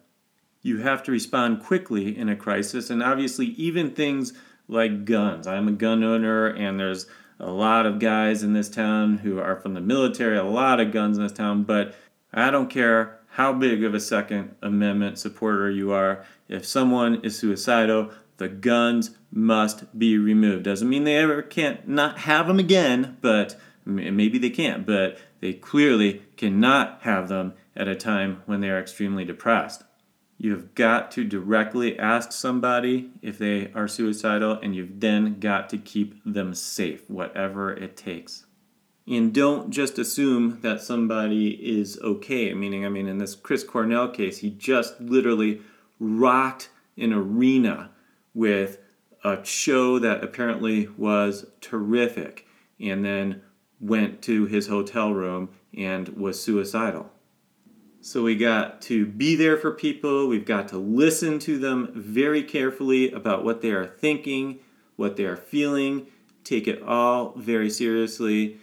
You 0.62 0.79
have 0.79 1.03
to 1.03 1.12
respond 1.12 1.63
quickly 1.63 2.17
in 2.17 2.29
a 2.29 2.35
crisis, 2.35 2.89
and 2.89 3.01
obviously, 3.01 3.47
even 3.47 3.91
things 3.91 4.33
like 4.67 5.05
guns. 5.05 5.47
I'm 5.47 5.67
a 5.67 5.73
gun 5.73 6.03
owner, 6.03 6.47
and 6.47 6.79
there's 6.79 7.07
a 7.39 7.51
lot 7.51 7.85
of 7.85 7.99
guys 7.99 8.43
in 8.43 8.53
this 8.53 8.69
town 8.69 9.19
who 9.19 9.39
are 9.39 9.55
from 9.55 9.73
the 9.73 9.81
military, 9.81 10.38
a 10.38 10.43
lot 10.43 10.79
of 10.79 10.91
guns 10.91 11.17
in 11.17 11.23
this 11.23 11.31
town, 11.31 11.63
but 11.63 11.95
I 12.33 12.51
don't 12.51 12.69
care 12.69 13.18
how 13.31 13.53
big 13.53 13.83
of 13.83 13.93
a 13.93 13.99
Second 13.99 14.55
Amendment 14.61 15.17
supporter 15.19 15.69
you 15.69 15.91
are. 15.91 16.25
If 16.47 16.65
someone 16.65 17.21
is 17.23 17.37
suicidal, 17.37 18.11
the 18.37 18.49
guns 18.49 19.11
must 19.31 19.97
be 19.97 20.17
removed. 20.17 20.63
Doesn't 20.63 20.89
mean 20.89 21.03
they 21.03 21.17
ever 21.17 21.41
can't 21.41 21.87
not 21.87 22.19
have 22.19 22.47
them 22.47 22.59
again, 22.59 23.17
but 23.21 23.59
maybe 23.85 24.37
they 24.37 24.49
can't, 24.49 24.85
but 24.85 25.17
they 25.41 25.53
clearly 25.53 26.23
cannot 26.37 26.99
have 27.01 27.27
them 27.29 27.53
at 27.75 27.87
a 27.87 27.95
time 27.95 28.41
when 28.45 28.61
they 28.61 28.69
are 28.69 28.79
extremely 28.79 29.25
depressed. 29.25 29.83
You've 30.37 30.73
got 30.73 31.11
to 31.11 31.25
directly 31.25 31.99
ask 31.99 32.31
somebody 32.31 33.09
if 33.21 33.37
they 33.37 33.71
are 33.73 33.89
suicidal, 33.89 34.53
and 34.53 34.73
you've 34.73 35.01
then 35.01 35.39
got 35.39 35.69
to 35.69 35.77
keep 35.77 36.21
them 36.25 36.53
safe, 36.53 37.09
whatever 37.09 37.73
it 37.73 37.97
takes. 37.97 38.45
And 39.10 39.34
don't 39.34 39.72
just 39.72 39.98
assume 39.98 40.60
that 40.62 40.82
somebody 40.82 41.50
is 41.50 42.00
okay. 42.02 42.54
Meaning, 42.54 42.86
I 42.86 42.89
mean, 42.89 43.08
in 43.08 43.17
this 43.17 43.34
Chris 43.34 43.63
Cornell 43.63 44.10
case, 44.10 44.38
he 44.38 44.52
just 44.52 45.02
literally 45.02 45.62
rocked 46.00 46.69
an 46.95 47.12
arena 47.12 47.89
with 48.36 48.78
a 49.24 49.43
show 49.43 49.98
that 49.98 50.24
apparently 50.24 50.88
was 50.95 51.48
terrific 51.60 52.45
and 52.80 53.04
then 53.04 53.41
went 53.82 54.22
to 54.22 54.45
his 54.45 54.67
hotel 54.67 55.12
room 55.12 55.50
and 55.76 56.10
was 56.10 56.41
suicidal. 56.41 57.12
So 58.02 58.24
we 58.24 58.36
got 58.36 58.82
to 58.84 59.06
be 59.06 59.36
there 59.36 59.58
for 59.58 59.72
people, 59.72 60.28
we've 60.28 60.45
got 60.45 60.69
to 60.69 60.78
listen 60.78 61.38
to 61.39 61.58
them 61.58 61.91
very 61.93 62.43
carefully 62.43 63.12
about 63.12 63.43
what 63.43 63.62
they 63.62 63.72
are 63.72 63.88
thinking, 63.88 64.60
what 64.95 65.17
they 65.17 65.26
are 65.26 65.36
feeling, 65.36 66.08
take 66.45 66.67
it 66.67 66.82
all 66.82 67.34
very 67.36 67.69
seriously, 67.69 68.58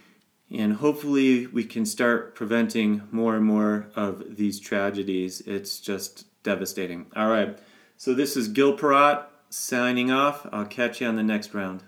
and 0.51 0.75
hopefully 0.75 1.47
we 1.47 1.65
can 1.65 1.85
start 1.87 2.35
preventing 2.35 3.03
more 3.11 3.37
and 3.37 3.45
more 3.45 3.89
of 3.97 4.37
these 4.37 4.61
tragedies. 4.61 5.41
It's 5.43 5.81
just 5.81 6.27
devastating. 6.43 7.07
All 7.17 7.29
right, 7.29 7.59
so 7.97 8.15
this 8.15 8.37
is 8.37 8.49
Gil 8.49 8.77
Porat 8.77 9.27
signing 9.51 10.11
off. 10.11 10.47
I'll 10.53 10.67
catch 10.67 11.01
you 11.01 11.07
on 11.07 11.17
the 11.17 11.23
next 11.23 11.55
round. 11.55 11.83